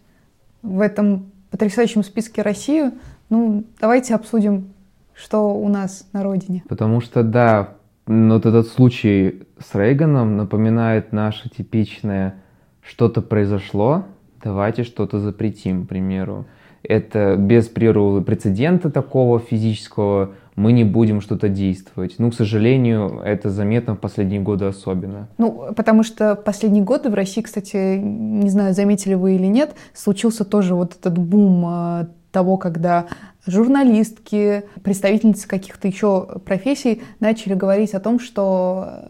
в 0.63 0.81
этом 0.81 1.31
потрясающем 1.51 2.03
списке 2.03 2.41
Россию. 2.41 2.93
Ну, 3.29 3.65
давайте 3.79 4.15
обсудим, 4.15 4.73
что 5.13 5.53
у 5.53 5.69
нас 5.69 6.07
на 6.13 6.23
родине. 6.23 6.63
Потому 6.67 7.01
что, 7.01 7.21
да, 7.21 7.75
вот 8.07 8.47
этот 8.47 8.67
случай 8.67 9.43
с 9.59 9.75
Рейганом 9.75 10.37
напоминает 10.37 11.13
наше 11.13 11.49
типичное 11.49 12.41
«что-то 12.81 13.21
произошло, 13.21 14.05
давайте 14.43 14.83
что-то 14.83 15.19
запретим», 15.19 15.85
к 15.85 15.89
примеру. 15.89 16.47
Это 16.87 17.35
без 17.35 17.67
прецедента 17.67 18.89
такого 18.89 19.39
физического 19.39 20.31
мы 20.55 20.71
не 20.71 20.83
будем 20.83 21.21
что-то 21.21 21.49
действовать. 21.49 22.15
Ну, 22.17 22.31
к 22.31 22.33
сожалению, 22.33 23.21
это 23.23 23.49
заметно 23.49 23.95
в 23.95 23.99
последние 23.99 24.41
годы 24.41 24.65
особенно. 24.65 25.27
Ну, 25.37 25.73
потому 25.75 26.03
что 26.03 26.35
последние 26.35 26.83
годы 26.83 27.09
в 27.09 27.13
России, 27.13 27.41
кстати, 27.41 27.97
не 27.97 28.49
знаю, 28.49 28.73
заметили 28.73 29.13
вы 29.13 29.35
или 29.35 29.45
нет, 29.45 29.75
случился 29.93 30.45
тоже 30.45 30.73
вот 30.73 30.95
этот 30.99 31.17
бум 31.19 31.65
э, 31.67 32.07
того, 32.31 32.57
когда 32.57 33.05
журналистки, 33.45 34.63
представительницы 34.81 35.47
каких-то 35.47 35.87
еще 35.87 36.39
профессий 36.45 37.01
начали 37.19 37.53
говорить 37.53 37.93
о 37.93 37.99
том, 37.99 38.19
что 38.19 39.05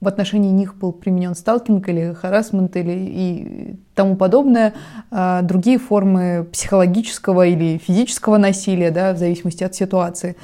в 0.00 0.06
отношении 0.06 0.50
них 0.50 0.76
был 0.76 0.92
применен 0.92 1.34
сталкинг 1.34 1.88
или 1.88 2.12
харасмент 2.12 2.76
или 2.76 2.92
и 2.92 3.76
тому 3.94 4.16
подобное, 4.16 4.74
а 5.10 5.42
другие 5.42 5.78
формы 5.78 6.46
психологического 6.52 7.46
или 7.46 7.78
физического 7.78 8.36
насилия, 8.36 8.90
да, 8.90 9.12
в 9.12 9.18
зависимости 9.18 9.64
от 9.64 9.74
ситуации. 9.74 10.36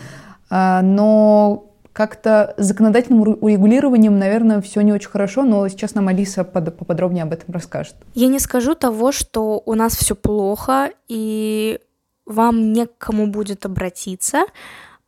А, 0.50 0.82
но 0.82 1.70
как-то 1.92 2.54
законодательным 2.56 3.36
урегулированием, 3.40 4.18
наверное, 4.18 4.60
все 4.60 4.80
не 4.80 4.92
очень 4.92 5.08
хорошо, 5.08 5.44
но 5.44 5.68
сейчас 5.68 5.94
нам 5.94 6.08
Алиса 6.08 6.42
под, 6.42 6.76
поподробнее 6.76 7.22
об 7.22 7.32
этом 7.32 7.54
расскажет. 7.54 7.94
Я 8.14 8.26
не 8.26 8.40
скажу 8.40 8.74
того, 8.74 9.12
что 9.12 9.62
у 9.64 9.74
нас 9.74 9.94
все 9.96 10.16
плохо, 10.16 10.90
и 11.06 11.78
вам 12.26 12.72
не 12.72 12.86
к 12.86 12.98
кому 12.98 13.28
будет 13.28 13.64
обратиться. 13.64 14.42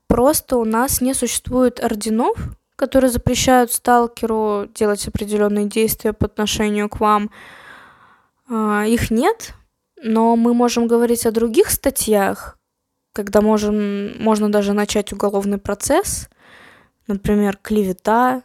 Просто 0.06 0.56
у 0.58 0.64
нас 0.64 1.00
не 1.00 1.12
существует 1.12 1.82
орденов, 1.82 2.56
которые 2.76 3.10
запрещают 3.10 3.72
сталкеру 3.72 4.68
делать 4.74 5.08
определенные 5.08 5.66
действия 5.66 6.12
по 6.12 6.26
отношению 6.26 6.88
к 6.88 7.00
вам. 7.00 7.30
А, 8.48 8.84
их 8.86 9.10
нет, 9.10 9.54
но 10.02 10.36
мы 10.36 10.54
можем 10.54 10.86
говорить 10.86 11.26
о 11.26 11.32
других 11.32 11.70
статьях, 11.70 12.58
когда 13.12 13.40
можем, 13.40 14.22
можно 14.22 14.52
даже 14.52 14.74
начать 14.74 15.12
уголовный 15.12 15.58
процесс, 15.58 16.28
например, 17.06 17.58
клевета, 17.60 18.42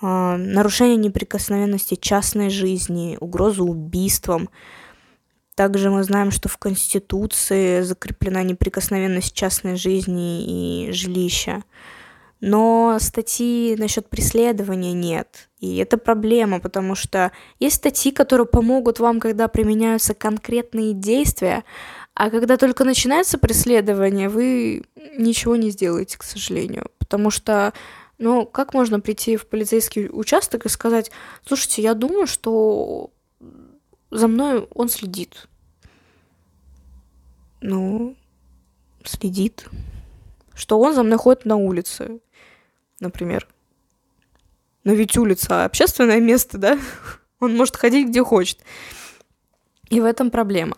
а, 0.00 0.36
нарушение 0.36 0.96
неприкосновенности 0.96 1.96
частной 1.96 2.48
жизни, 2.48 3.18
угрозу 3.20 3.64
убийством. 3.64 4.48
Также 5.56 5.90
мы 5.90 6.04
знаем, 6.04 6.30
что 6.30 6.48
в 6.48 6.58
Конституции 6.58 7.80
закреплена 7.80 8.42
неприкосновенность 8.42 9.34
частной 9.34 9.76
жизни 9.76 10.86
и 10.88 10.92
жилища 10.92 11.64
но 12.40 12.98
статьи 13.00 13.76
насчет 13.78 14.08
преследования 14.08 14.92
нет. 14.92 15.48
И 15.58 15.76
это 15.78 15.96
проблема, 15.96 16.60
потому 16.60 16.94
что 16.94 17.32
есть 17.58 17.76
статьи, 17.76 18.12
которые 18.12 18.46
помогут 18.46 19.00
вам, 19.00 19.20
когда 19.20 19.48
применяются 19.48 20.14
конкретные 20.14 20.92
действия, 20.92 21.64
а 22.14 22.30
когда 22.30 22.56
только 22.56 22.84
начинается 22.84 23.38
преследование, 23.38 24.28
вы 24.28 24.84
ничего 25.18 25.56
не 25.56 25.70
сделаете, 25.70 26.18
к 26.18 26.22
сожалению. 26.22 26.90
Потому 26.98 27.30
что, 27.30 27.72
ну, 28.18 28.46
как 28.46 28.74
можно 28.74 29.00
прийти 29.00 29.36
в 29.36 29.46
полицейский 29.46 30.08
участок 30.10 30.66
и 30.66 30.70
сказать, 30.70 31.10
слушайте, 31.46 31.82
я 31.82 31.94
думаю, 31.94 32.26
что 32.26 33.10
за 34.10 34.28
мной 34.28 34.66
он 34.74 34.88
следит. 34.88 35.48
Ну, 37.60 38.14
следит. 39.04 39.68
Что 40.56 40.80
он 40.80 40.94
за 40.94 41.04
мной 41.04 41.18
ходит 41.18 41.44
на 41.44 41.56
улице 41.56 42.20
например. 43.00 43.46
Но 44.84 44.92
ведь 44.92 45.16
улица 45.16 45.64
общественное 45.64 46.20
место, 46.20 46.58
да? 46.58 46.78
Он 47.40 47.56
может 47.56 47.76
ходить 47.76 48.08
где 48.08 48.22
хочет. 48.22 48.58
И 49.90 50.00
в 50.00 50.04
этом 50.04 50.30
проблема. 50.30 50.76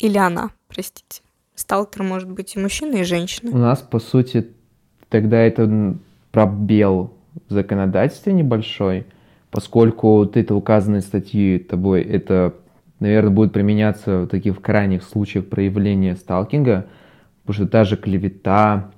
Или 0.00 0.16
она, 0.16 0.50
простите. 0.68 1.22
Сталкер 1.54 2.02
может 2.02 2.30
быть 2.30 2.54
и 2.54 2.58
мужчина, 2.58 2.96
и 2.96 3.02
женщина. 3.02 3.50
У 3.50 3.58
нас, 3.58 3.80
по 3.80 3.98
сути, 3.98 4.48
тогда 5.08 5.38
это 5.38 5.96
пробел 6.30 7.12
в 7.48 7.52
законодательстве 7.52 8.32
небольшой, 8.32 9.06
поскольку 9.50 10.18
вот 10.18 10.36
это 10.36 10.54
указанные 10.54 11.00
статьи 11.00 11.58
тобой, 11.58 12.02
это, 12.02 12.54
наверное, 13.00 13.30
будет 13.30 13.52
применяться 13.52 14.20
в 14.20 14.28
таких 14.28 14.60
крайних 14.60 15.02
случаях 15.02 15.48
проявления 15.48 16.14
сталкинга, 16.14 16.86
потому 17.48 17.64
что 17.64 17.72
та 17.72 17.84
же 17.84 17.96
клевета, 17.96 18.90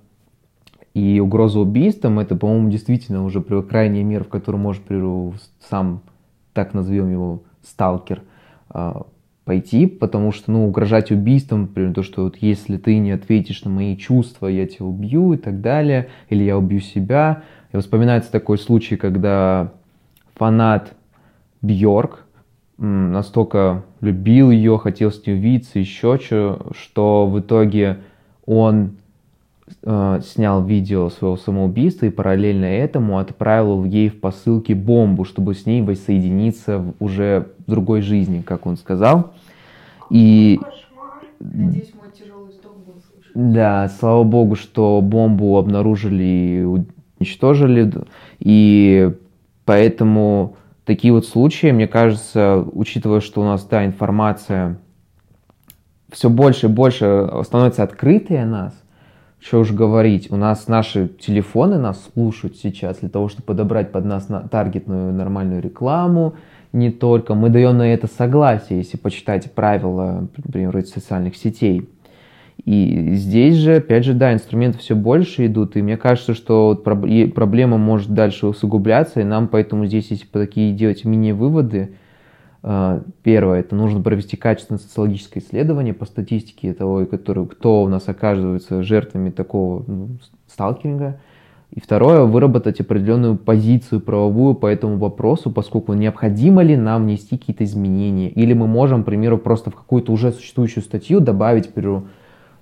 и 0.92 1.20
угроза 1.20 1.60
убийством 1.60 2.18
это, 2.18 2.34
по-моему, 2.34 2.68
действительно 2.68 3.24
уже 3.24 3.40
крайняя 3.40 4.02
мера, 4.02 4.24
в 4.24 4.28
которую 4.28 4.60
может 4.60 4.82
сам, 5.60 6.02
так 6.52 6.74
назовем 6.74 7.12
его, 7.12 7.44
сталкер, 7.62 8.22
а, 8.68 9.06
пойти, 9.44 9.86
потому 9.86 10.32
что, 10.32 10.50
ну, 10.50 10.66
угрожать 10.66 11.12
убийством, 11.12 11.60
например, 11.62 11.94
то, 11.94 12.02
что 12.02 12.24
вот 12.24 12.38
если 12.40 12.76
ты 12.76 12.98
не 12.98 13.12
ответишь 13.12 13.62
на 13.62 13.70
мои 13.70 13.96
чувства, 13.96 14.48
я 14.48 14.66
тебя 14.66 14.86
убью 14.86 15.32
и 15.34 15.36
так 15.36 15.60
далее, 15.60 16.08
или 16.28 16.42
я 16.42 16.58
убью 16.58 16.80
себя. 16.80 17.44
И 17.72 17.76
вспоминается 17.76 18.32
такой 18.32 18.58
случай, 18.58 18.96
когда 18.96 19.74
фанат 20.34 20.96
Бьорк 21.62 22.26
настолько 22.78 23.84
любил 24.00 24.50
ее, 24.50 24.76
хотел 24.78 25.12
с 25.12 25.24
ней 25.24 25.34
увидеться, 25.34 25.78
еще 25.78 26.18
что, 26.18 26.72
что 26.74 27.28
в 27.28 27.38
итоге 27.38 27.98
он 28.50 28.96
э, 29.84 30.20
снял 30.24 30.64
видео 30.64 31.08
своего 31.08 31.36
самоубийства 31.36 32.06
и 32.06 32.10
параллельно 32.10 32.64
этому 32.64 33.18
отправил 33.18 33.84
ей 33.84 34.08
в 34.08 34.18
посылке 34.18 34.74
бомбу, 34.74 35.24
чтобы 35.24 35.54
с 35.54 35.66
ней 35.66 35.82
воссоединиться 35.82 36.78
в, 36.78 36.94
уже 36.98 37.52
в 37.64 37.70
другой 37.70 38.00
жизни, 38.00 38.42
как 38.42 38.66
он 38.66 38.76
сказал. 38.76 39.32
И... 40.10 40.58
Надеюсь. 41.38 41.92
Да, 43.36 43.88
слава 44.00 44.24
богу, 44.24 44.56
что 44.56 45.00
бомбу 45.00 45.56
обнаружили 45.56 46.24
и 46.24 46.84
уничтожили. 47.20 47.92
И 48.40 49.14
поэтому 49.64 50.56
такие 50.84 51.12
вот 51.12 51.24
случаи, 51.24 51.70
мне 51.70 51.86
кажется, 51.86 52.66
учитывая, 52.72 53.20
что 53.20 53.42
у 53.42 53.44
нас, 53.44 53.64
да, 53.64 53.86
информация 53.86 54.76
все 56.12 56.30
больше 56.30 56.66
и 56.66 56.70
больше 56.70 57.28
становится 57.44 57.82
открытой 57.82 58.42
о 58.42 58.46
нас, 58.46 58.74
что 59.40 59.60
уж 59.60 59.72
говорить, 59.72 60.30
у 60.30 60.36
нас 60.36 60.68
наши 60.68 61.08
телефоны 61.08 61.78
нас 61.78 62.10
слушают 62.12 62.56
сейчас 62.56 62.98
для 62.98 63.08
того, 63.08 63.28
чтобы 63.28 63.44
подобрать 63.44 63.90
под 63.90 64.04
нас 64.04 64.28
таргетную 64.50 65.12
нормальную 65.14 65.62
рекламу, 65.62 66.34
не 66.72 66.90
только. 66.90 67.34
Мы 67.34 67.48
даем 67.48 67.78
на 67.78 67.92
это 67.92 68.06
согласие, 68.06 68.78
если 68.78 68.96
почитать 68.96 69.50
правила, 69.52 70.28
например, 70.36 70.84
социальных 70.84 71.36
сетей. 71.36 71.88
И 72.66 73.14
здесь 73.14 73.56
же, 73.56 73.76
опять 73.76 74.04
же, 74.04 74.12
да, 74.12 74.34
инструменты 74.34 74.78
все 74.78 74.94
больше 74.94 75.46
идут, 75.46 75.76
и 75.76 75.82
мне 75.82 75.96
кажется, 75.96 76.34
что 76.34 76.74
проблема 76.74 77.78
может 77.78 78.12
дальше 78.12 78.46
усугубляться, 78.46 79.20
и 79.20 79.24
нам 79.24 79.48
поэтому 79.48 79.86
здесь, 79.86 80.10
если 80.10 80.26
такие 80.26 80.74
делать 80.74 81.06
мини-выводы, 81.06 81.94
Первое, 82.62 83.60
это 83.60 83.74
нужно 83.74 84.02
провести 84.02 84.36
качественное 84.36 84.78
социологическое 84.78 85.42
исследование 85.42 85.94
по 85.94 86.04
статистике 86.04 86.74
того, 86.74 87.06
который, 87.06 87.46
кто 87.46 87.82
у 87.82 87.88
нас 87.88 88.08
оказывается 88.08 88.82
жертвами 88.82 89.30
такого 89.30 89.82
ну, 89.86 90.08
сталкинга. 90.46 91.18
И 91.70 91.80
второе, 91.80 92.24
выработать 92.24 92.80
определенную 92.80 93.36
позицию 93.36 94.00
правовую 94.00 94.56
по 94.56 94.66
этому 94.66 94.98
вопросу, 94.98 95.50
поскольку 95.50 95.94
необходимо 95.94 96.62
ли 96.62 96.76
нам 96.76 97.04
внести 97.04 97.38
какие-то 97.38 97.64
изменения. 97.64 98.28
Или 98.28 98.54
мы 98.54 98.66
можем, 98.66 99.04
к 99.04 99.06
примеру, 99.06 99.38
просто 99.38 99.70
в 99.70 99.76
какую-то 99.76 100.12
уже 100.12 100.32
существующую 100.32 100.82
статью 100.82 101.20
добавить, 101.20 101.68
к 101.68 101.72
примеру, 101.72 102.08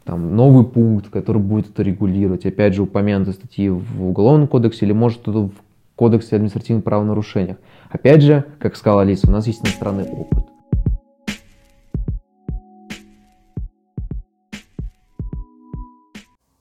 там, 0.04 0.36
новый 0.36 0.64
пункт, 0.64 1.08
который 1.08 1.40
будет 1.40 1.70
это 1.70 1.82
регулировать. 1.82 2.46
Опять 2.46 2.74
же, 2.74 2.82
упомянуты 2.82 3.32
статьи 3.32 3.70
в 3.70 4.08
Уголовном 4.08 4.46
кодексе 4.46 4.84
или 4.84 4.92
может 4.92 5.26
в 5.26 5.50
Кодексе 5.96 6.36
административных 6.36 6.84
правонарушениях. 6.84 7.56
Опять 7.90 8.22
же, 8.22 8.44
как 8.60 8.76
сказала 8.76 9.02
Алиса, 9.02 9.28
у 9.28 9.30
нас 9.30 9.46
есть 9.46 9.62
иностранный 9.62 10.04
опыт. 10.04 10.44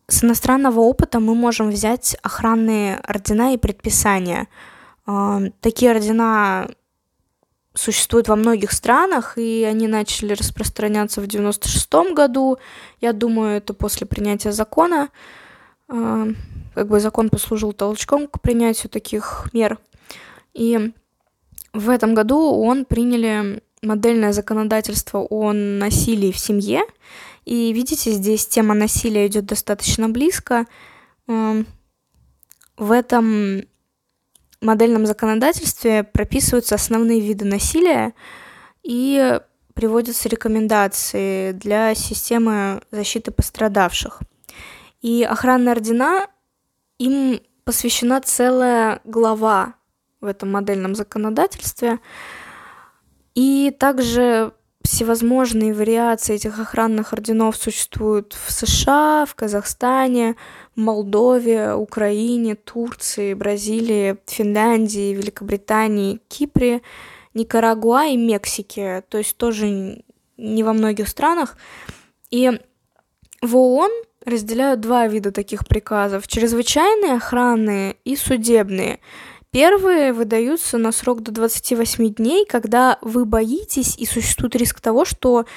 С 0.07 0.23
иностранного 0.23 0.79
опыта 0.79 1.19
мы 1.19 1.35
можем 1.35 1.69
взять 1.69 2.17
охранные 2.23 2.95
ордена 2.97 3.53
и 3.53 3.57
предписания. 3.57 4.47
А, 5.05 5.41
такие 5.59 5.91
ордена 5.91 6.69
существуют 7.73 8.29
во 8.29 8.35
многих 8.35 8.71
странах, 8.71 9.37
и 9.37 9.63
они 9.63 9.87
начали 9.87 10.33
распространяться 10.33 11.21
в 11.21 11.27
96 11.27 12.13
году. 12.15 12.57
Я 13.01 13.13
думаю, 13.13 13.57
это 13.57 13.73
после 13.73 14.07
принятия 14.07 14.53
закона. 14.53 15.09
А, 15.89 16.27
как 16.73 16.87
бы 16.87 16.99
закон 16.99 17.29
послужил 17.29 17.73
толчком 17.73 18.27
к 18.27 18.41
принятию 18.41 18.89
таких 18.89 19.49
мер. 19.51 19.77
И 20.53 20.93
в 21.77 21.89
этом 21.89 22.15
году 22.15 22.39
он 22.39 22.85
приняли 22.85 23.61
модельное 23.83 24.33
законодательство 24.33 25.19
о 25.19 25.53
насилии 25.53 26.31
в 26.31 26.39
семье. 26.39 26.81
И 27.45 27.71
видите, 27.71 28.11
здесь 28.11 28.47
тема 28.47 28.73
насилия 28.73 29.27
идет 29.27 29.45
достаточно 29.45 30.09
близко. 30.09 30.65
Эм, 31.27 31.67
в 32.77 32.91
этом 32.91 33.61
модельном 34.59 35.05
законодательстве 35.05 36.03
прописываются 36.03 36.73
основные 36.73 37.21
виды 37.21 37.45
насилия 37.45 38.13
и 38.81 39.39
приводятся 39.75 40.29
рекомендации 40.29 41.51
для 41.51 41.93
системы 41.93 42.81
защиты 42.89 43.29
пострадавших. 43.29 44.21
И 45.01 45.23
охранные 45.23 45.73
ордена, 45.73 46.27
им 46.97 47.39
посвящена 47.63 48.19
целая 48.21 48.99
глава 49.03 49.76
в 50.21 50.25
этом 50.25 50.51
модельном 50.51 50.95
законодательстве. 50.95 51.99
И 53.35 53.75
также 53.77 54.53
всевозможные 54.87 55.73
вариации 55.73 56.35
этих 56.35 56.59
охранных 56.59 57.13
орденов 57.13 57.57
существуют 57.57 58.33
в 58.33 58.51
США, 58.51 59.25
в 59.27 59.35
Казахстане, 59.35 60.35
Молдове, 60.75 61.73
Украине, 61.73 62.55
Турции, 62.55 63.33
Бразилии, 63.33 64.17
Финляндии, 64.25 65.13
Великобритании, 65.13 66.21
Кипре, 66.29 66.81
Никарагуа 67.33 68.05
и 68.05 68.17
Мексике, 68.17 69.03
то 69.09 69.17
есть 69.17 69.35
тоже 69.37 70.03
не 70.37 70.63
во 70.63 70.73
многих 70.73 71.09
странах. 71.09 71.57
И 72.31 72.59
в 73.41 73.57
ООН 73.57 73.91
разделяют 74.25 74.79
два 74.79 75.07
вида 75.07 75.31
таких 75.31 75.67
приказов– 75.67 76.27
чрезвычайные 76.29 77.15
охранные 77.17 77.97
и 78.05 78.15
судебные– 78.15 78.99
Первые 79.57 80.13
выдаются 80.13 80.77
на 80.77 80.91
срок 80.91 81.23
до 81.23 81.31
28 81.31 82.13
дней, 82.13 82.45
когда 82.45 82.99
вы 83.01 83.25
боитесь 83.25 83.97
и 83.97 84.05
существует 84.05 84.55
риск 84.55 84.79
того, 84.81 85.03
что 85.03 85.47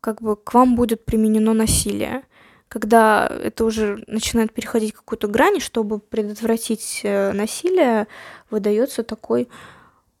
как 0.00 0.22
бы 0.22 0.34
к 0.34 0.54
вам 0.54 0.74
будет 0.76 1.04
применено 1.04 1.52
насилие. 1.52 2.22
Когда 2.68 3.26
это 3.26 3.66
уже 3.66 4.02
начинает 4.06 4.54
переходить 4.54 4.94
какую-то 4.94 5.28
грань, 5.28 5.60
чтобы 5.60 5.98
предотвратить 5.98 7.02
э, 7.02 7.32
насилие, 7.32 8.06
выдается 8.48 9.02
такой 9.02 9.50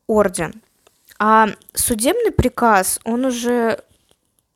орден. 0.06 0.60
А 1.18 1.48
судебный 1.72 2.30
приказ, 2.30 3.00
он 3.04 3.24
уже 3.24 3.82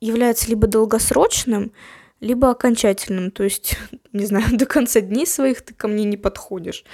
является 0.02 0.46
либо 0.50 0.66
долгосрочным, 0.66 1.72
либо 2.20 2.50
окончательным. 2.50 3.30
То 3.30 3.44
есть, 3.44 3.78
не 4.12 4.26
знаю, 4.26 4.44
до 4.58 4.66
конца 4.66 5.00
дней 5.00 5.26
своих 5.26 5.62
ты 5.62 5.72
ко 5.72 5.88
мне 5.88 6.04
не 6.04 6.18
подходишь. 6.18 6.84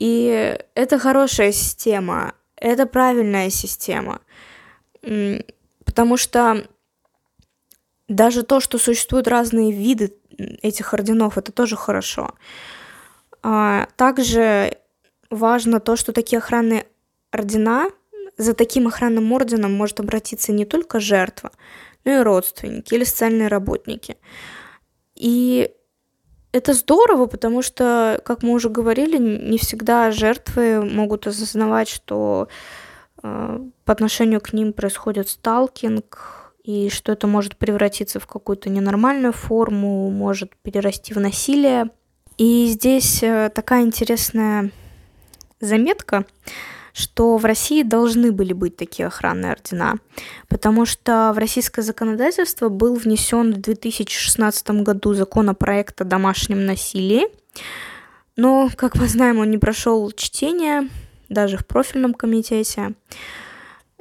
И 0.00 0.58
это 0.74 0.98
хорошая 0.98 1.52
система, 1.52 2.34
это 2.56 2.86
правильная 2.86 3.50
система. 3.50 4.22
Потому 5.84 6.16
что 6.16 6.66
даже 8.08 8.42
то, 8.42 8.60
что 8.60 8.78
существуют 8.78 9.28
разные 9.28 9.72
виды 9.72 10.16
этих 10.62 10.94
орденов, 10.94 11.36
это 11.36 11.52
тоже 11.52 11.76
хорошо. 11.76 12.34
А 13.42 13.88
также 13.96 14.78
важно 15.28 15.80
то, 15.80 15.96
что 15.96 16.12
такие 16.12 16.38
охранные 16.38 16.86
ордена, 17.30 17.90
за 18.38 18.54
таким 18.54 18.88
охранным 18.88 19.30
орденом 19.32 19.74
может 19.74 20.00
обратиться 20.00 20.50
не 20.50 20.64
только 20.64 20.98
жертва, 20.98 21.52
но 22.04 22.12
и 22.12 22.22
родственники 22.22 22.94
или 22.94 23.04
социальные 23.04 23.48
работники. 23.48 24.16
И 25.14 25.70
это 26.52 26.72
здорово, 26.72 27.26
потому 27.26 27.62
что, 27.62 28.20
как 28.24 28.42
мы 28.42 28.52
уже 28.52 28.68
говорили, 28.68 29.18
не 29.18 29.58
всегда 29.58 30.10
жертвы 30.10 30.84
могут 30.84 31.26
осознавать, 31.26 31.88
что 31.88 32.48
э, 33.22 33.60
по 33.84 33.92
отношению 33.92 34.40
к 34.40 34.52
ним 34.52 34.72
происходит 34.72 35.28
сталкинг, 35.28 36.52
и 36.64 36.90
что 36.90 37.12
это 37.12 37.26
может 37.26 37.56
превратиться 37.56 38.20
в 38.20 38.26
какую-то 38.26 38.68
ненормальную 38.68 39.32
форму, 39.32 40.10
может 40.10 40.54
перерасти 40.62 41.14
в 41.14 41.20
насилие. 41.20 41.90
И 42.36 42.66
здесь 42.66 43.22
э, 43.22 43.50
такая 43.54 43.82
интересная 43.82 44.70
заметка 45.60 46.26
что 46.92 47.36
в 47.36 47.44
России 47.44 47.82
должны 47.82 48.32
были 48.32 48.52
быть 48.52 48.76
такие 48.76 49.06
охранные 49.06 49.52
ордена, 49.52 49.96
потому 50.48 50.86
что 50.86 51.32
в 51.34 51.38
российское 51.38 51.82
законодательство 51.82 52.68
был 52.68 52.94
внесен 52.94 53.54
в 53.54 53.60
2016 53.60 54.70
году 54.82 55.14
законопроект 55.14 56.00
о 56.00 56.04
домашнем 56.04 56.66
насилии, 56.66 57.26
но, 58.36 58.70
как 58.76 58.96
мы 58.96 59.06
знаем, 59.08 59.38
он 59.38 59.50
не 59.50 59.58
прошел 59.58 60.10
чтение 60.12 60.88
даже 61.28 61.56
в 61.56 61.66
профильном 61.66 62.14
комитете. 62.14 62.94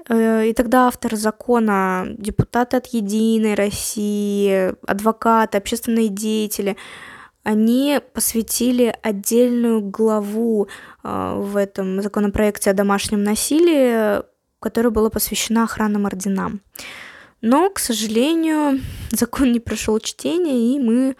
Э, 0.07 0.47
и 0.47 0.53
тогда 0.53 0.87
автор 0.87 1.15
закона, 1.15 2.07
депутаты 2.17 2.77
от 2.77 2.87
Единой 2.87 3.55
России, 3.55 4.73
адвокаты, 4.89 5.57
общественные 5.57 6.09
деятели– 6.09 6.77
они 7.43 7.99
посвятили 8.13 8.95
отдельную 9.01 9.81
главу 9.81 10.67
э, 11.03 11.33
в 11.37 11.55
этом 11.55 12.01
законопроекте 12.01 12.69
о 12.69 12.73
домашнем 12.73 13.23
насилии, 13.23 14.21
которая 14.59 14.91
была 14.91 15.09
посвящена 15.09 15.63
охранным 15.63 16.05
орденам. 16.05 16.61
Но, 17.41 17.69
к 17.69 17.79
сожалению, 17.79 18.79
закон 19.11 19.51
не 19.51 19.59
прошел 19.59 19.99
чтение, 19.99 20.75
и 20.75 20.79
мы 20.79 21.15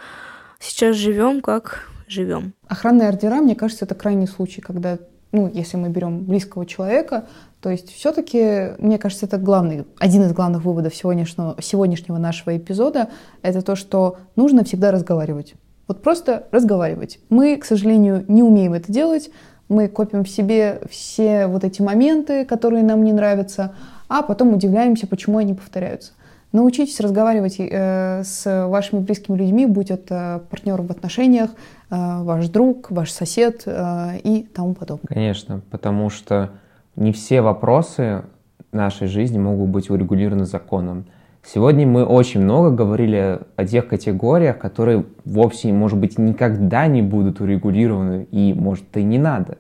сейчас 0.60 0.96
живем 0.96 1.42
как 1.42 1.90
живем. 2.08 2.54
Охранные 2.68 3.10
ордера, 3.10 3.36
мне 3.36 3.56
кажется, 3.56 3.86
это 3.86 3.96
крайний 3.96 4.28
случай, 4.28 4.62
когда, 4.62 4.98
ну, 5.32 5.50
если 5.54 5.78
мы 5.78 5.90
берем 5.90 6.26
близкого 6.26 6.66
человека, 6.66 7.28
то 7.62 7.70
есть 7.70 7.94
все-таки, 7.94 8.74
мне 8.80 8.98
кажется, 8.98 9.26
это 9.26 9.38
главный, 9.38 9.86
один 10.00 10.24
из 10.24 10.34
главных 10.34 10.64
выводов 10.64 10.96
сегодняшнего, 10.96 11.56
сегодняшнего 11.62 12.18
нашего 12.18 12.58
эпизода, 12.58 13.10
это 13.42 13.62
то, 13.62 13.76
что 13.76 14.18
нужно 14.36 14.64
всегда 14.64 14.92
разговаривать. 14.92 15.56
Вот 15.90 16.04
просто 16.04 16.44
разговаривать. 16.52 17.20
Мы, 17.30 17.58
к 17.58 17.66
сожалению, 17.66 18.24
не 18.28 18.44
умеем 18.44 18.74
это 18.74 18.92
делать. 18.92 19.32
Мы 19.70 19.88
копим 19.88 20.24
в 20.24 20.30
себе 20.30 20.82
все 20.88 21.48
вот 21.48 21.64
эти 21.64 21.82
моменты, 21.82 22.46
которые 22.46 22.84
нам 22.84 23.04
не 23.04 23.12
нравятся, 23.12 23.74
а 24.08 24.22
потом 24.22 24.54
удивляемся, 24.54 25.08
почему 25.08 25.40
они 25.40 25.56
повторяются. 25.56 26.12
Научитесь 26.52 27.00
разговаривать 27.00 27.56
э, 27.60 28.22
с 28.24 28.68
вашими 28.68 29.00
близкими 29.00 29.36
людьми, 29.36 29.66
будь 29.66 29.90
это 29.90 30.44
партнер 30.52 30.80
в 30.80 30.92
отношениях, 30.92 31.50
э, 31.90 31.96
ваш 32.22 32.50
друг, 32.50 32.92
ваш 32.92 33.12
сосед 33.12 33.64
э, 33.66 34.20
и 34.24 34.44
тому 34.44 34.76
подобное. 34.76 35.08
Конечно, 35.08 35.62
потому 35.72 36.12
что 36.12 36.52
не 36.96 37.12
все 37.14 37.42
вопросы 37.42 38.26
нашей 38.72 39.08
жизни 39.08 39.40
могут 39.40 39.70
быть 39.70 39.90
урегулированы 39.90 40.46
законом. 40.46 41.06
Сегодня 41.44 41.88
мы 41.88 42.06
очень 42.06 42.42
много 42.42 42.70
говорили 42.70 43.40
о 43.56 43.66
тех 43.66 43.88
категориях, 43.88 44.58
которые 44.58 45.06
вовсе, 45.26 45.72
может 45.72 45.98
быть, 45.98 46.18
никогда 46.18 46.88
не 46.88 47.02
будут 47.02 47.40
урегулированы, 47.40 48.28
и, 48.30 48.54
может, 48.54 48.86
и 48.98 49.04
не 49.04 49.18
надо, 49.18 49.58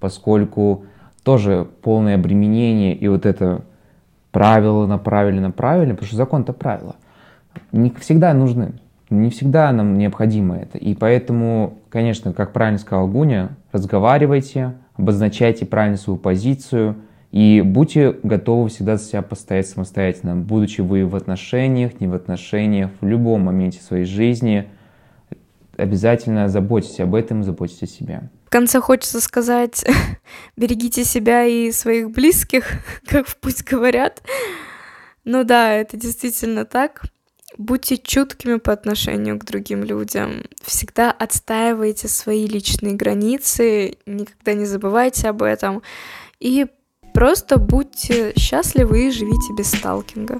поскольку 0.00 0.84
тоже 1.22 1.66
полное 1.82 2.16
обременение 2.16 2.94
и 2.94 3.08
вот 3.08 3.26
это 3.26 3.62
правила 4.32 4.86
направили, 4.86 5.38
направили, 5.38 5.92
потому 5.92 6.06
что 6.06 6.16
закон 6.16 6.42
это 6.42 6.52
правила. 6.52 6.96
Не 7.72 7.90
всегда 7.90 8.34
нужны, 8.34 8.72
не 9.08 9.30
всегда 9.30 9.72
нам 9.72 9.98
необходимо 9.98 10.56
это. 10.56 10.78
И 10.78 10.94
поэтому, 10.94 11.78
конечно, 11.88 12.32
как 12.32 12.52
правильно 12.52 12.78
сказал 12.78 13.08
Гуня, 13.08 13.50
разговаривайте, 13.72 14.74
обозначайте 14.96 15.66
правильно 15.66 15.96
свою 15.96 16.18
позицию 16.18 16.96
и 17.32 17.62
будьте 17.64 18.12
готовы 18.24 18.68
всегда 18.68 18.96
за 18.96 19.04
себя 19.04 19.22
постоять 19.22 19.68
самостоятельно, 19.68 20.34
будучи 20.34 20.80
вы 20.80 21.06
в 21.06 21.14
отношениях, 21.14 22.00
не 22.00 22.08
в 22.08 22.14
отношениях, 22.14 22.90
в 23.00 23.06
любом 23.06 23.42
моменте 23.42 23.80
своей 23.80 24.04
жизни. 24.04 24.68
Обязательно 25.76 26.48
заботьтесь 26.48 26.98
об 27.00 27.14
этом, 27.14 27.44
заботьтесь 27.44 27.82
о 27.84 27.86
себе. 27.86 28.30
В 28.46 28.50
конце 28.50 28.80
хочется 28.80 29.20
сказать, 29.20 29.84
берегите 30.56 31.04
себя 31.04 31.44
и 31.44 31.70
своих 31.70 32.10
близких, 32.10 32.68
как 33.06 33.28
в 33.28 33.36
путь 33.36 33.62
говорят. 33.62 34.22
Ну 35.24 35.44
да, 35.44 35.72
это 35.72 35.96
действительно 35.96 36.64
так. 36.64 37.04
Будьте 37.58 37.96
чуткими 37.96 38.56
по 38.56 38.72
отношению 38.72 39.38
к 39.38 39.44
другим 39.44 39.84
людям. 39.84 40.42
Всегда 40.62 41.12
отстаивайте 41.12 42.08
свои 42.08 42.46
личные 42.46 42.94
границы, 42.94 43.98
никогда 44.06 44.54
не 44.54 44.64
забывайте 44.64 45.28
об 45.28 45.42
этом. 45.42 45.82
И 46.40 46.66
просто 47.20 47.58
будьте 47.58 48.32
счастливы 48.34 49.08
и 49.08 49.10
живите 49.10 49.52
без 49.52 49.70
сталкинга. 49.70 50.38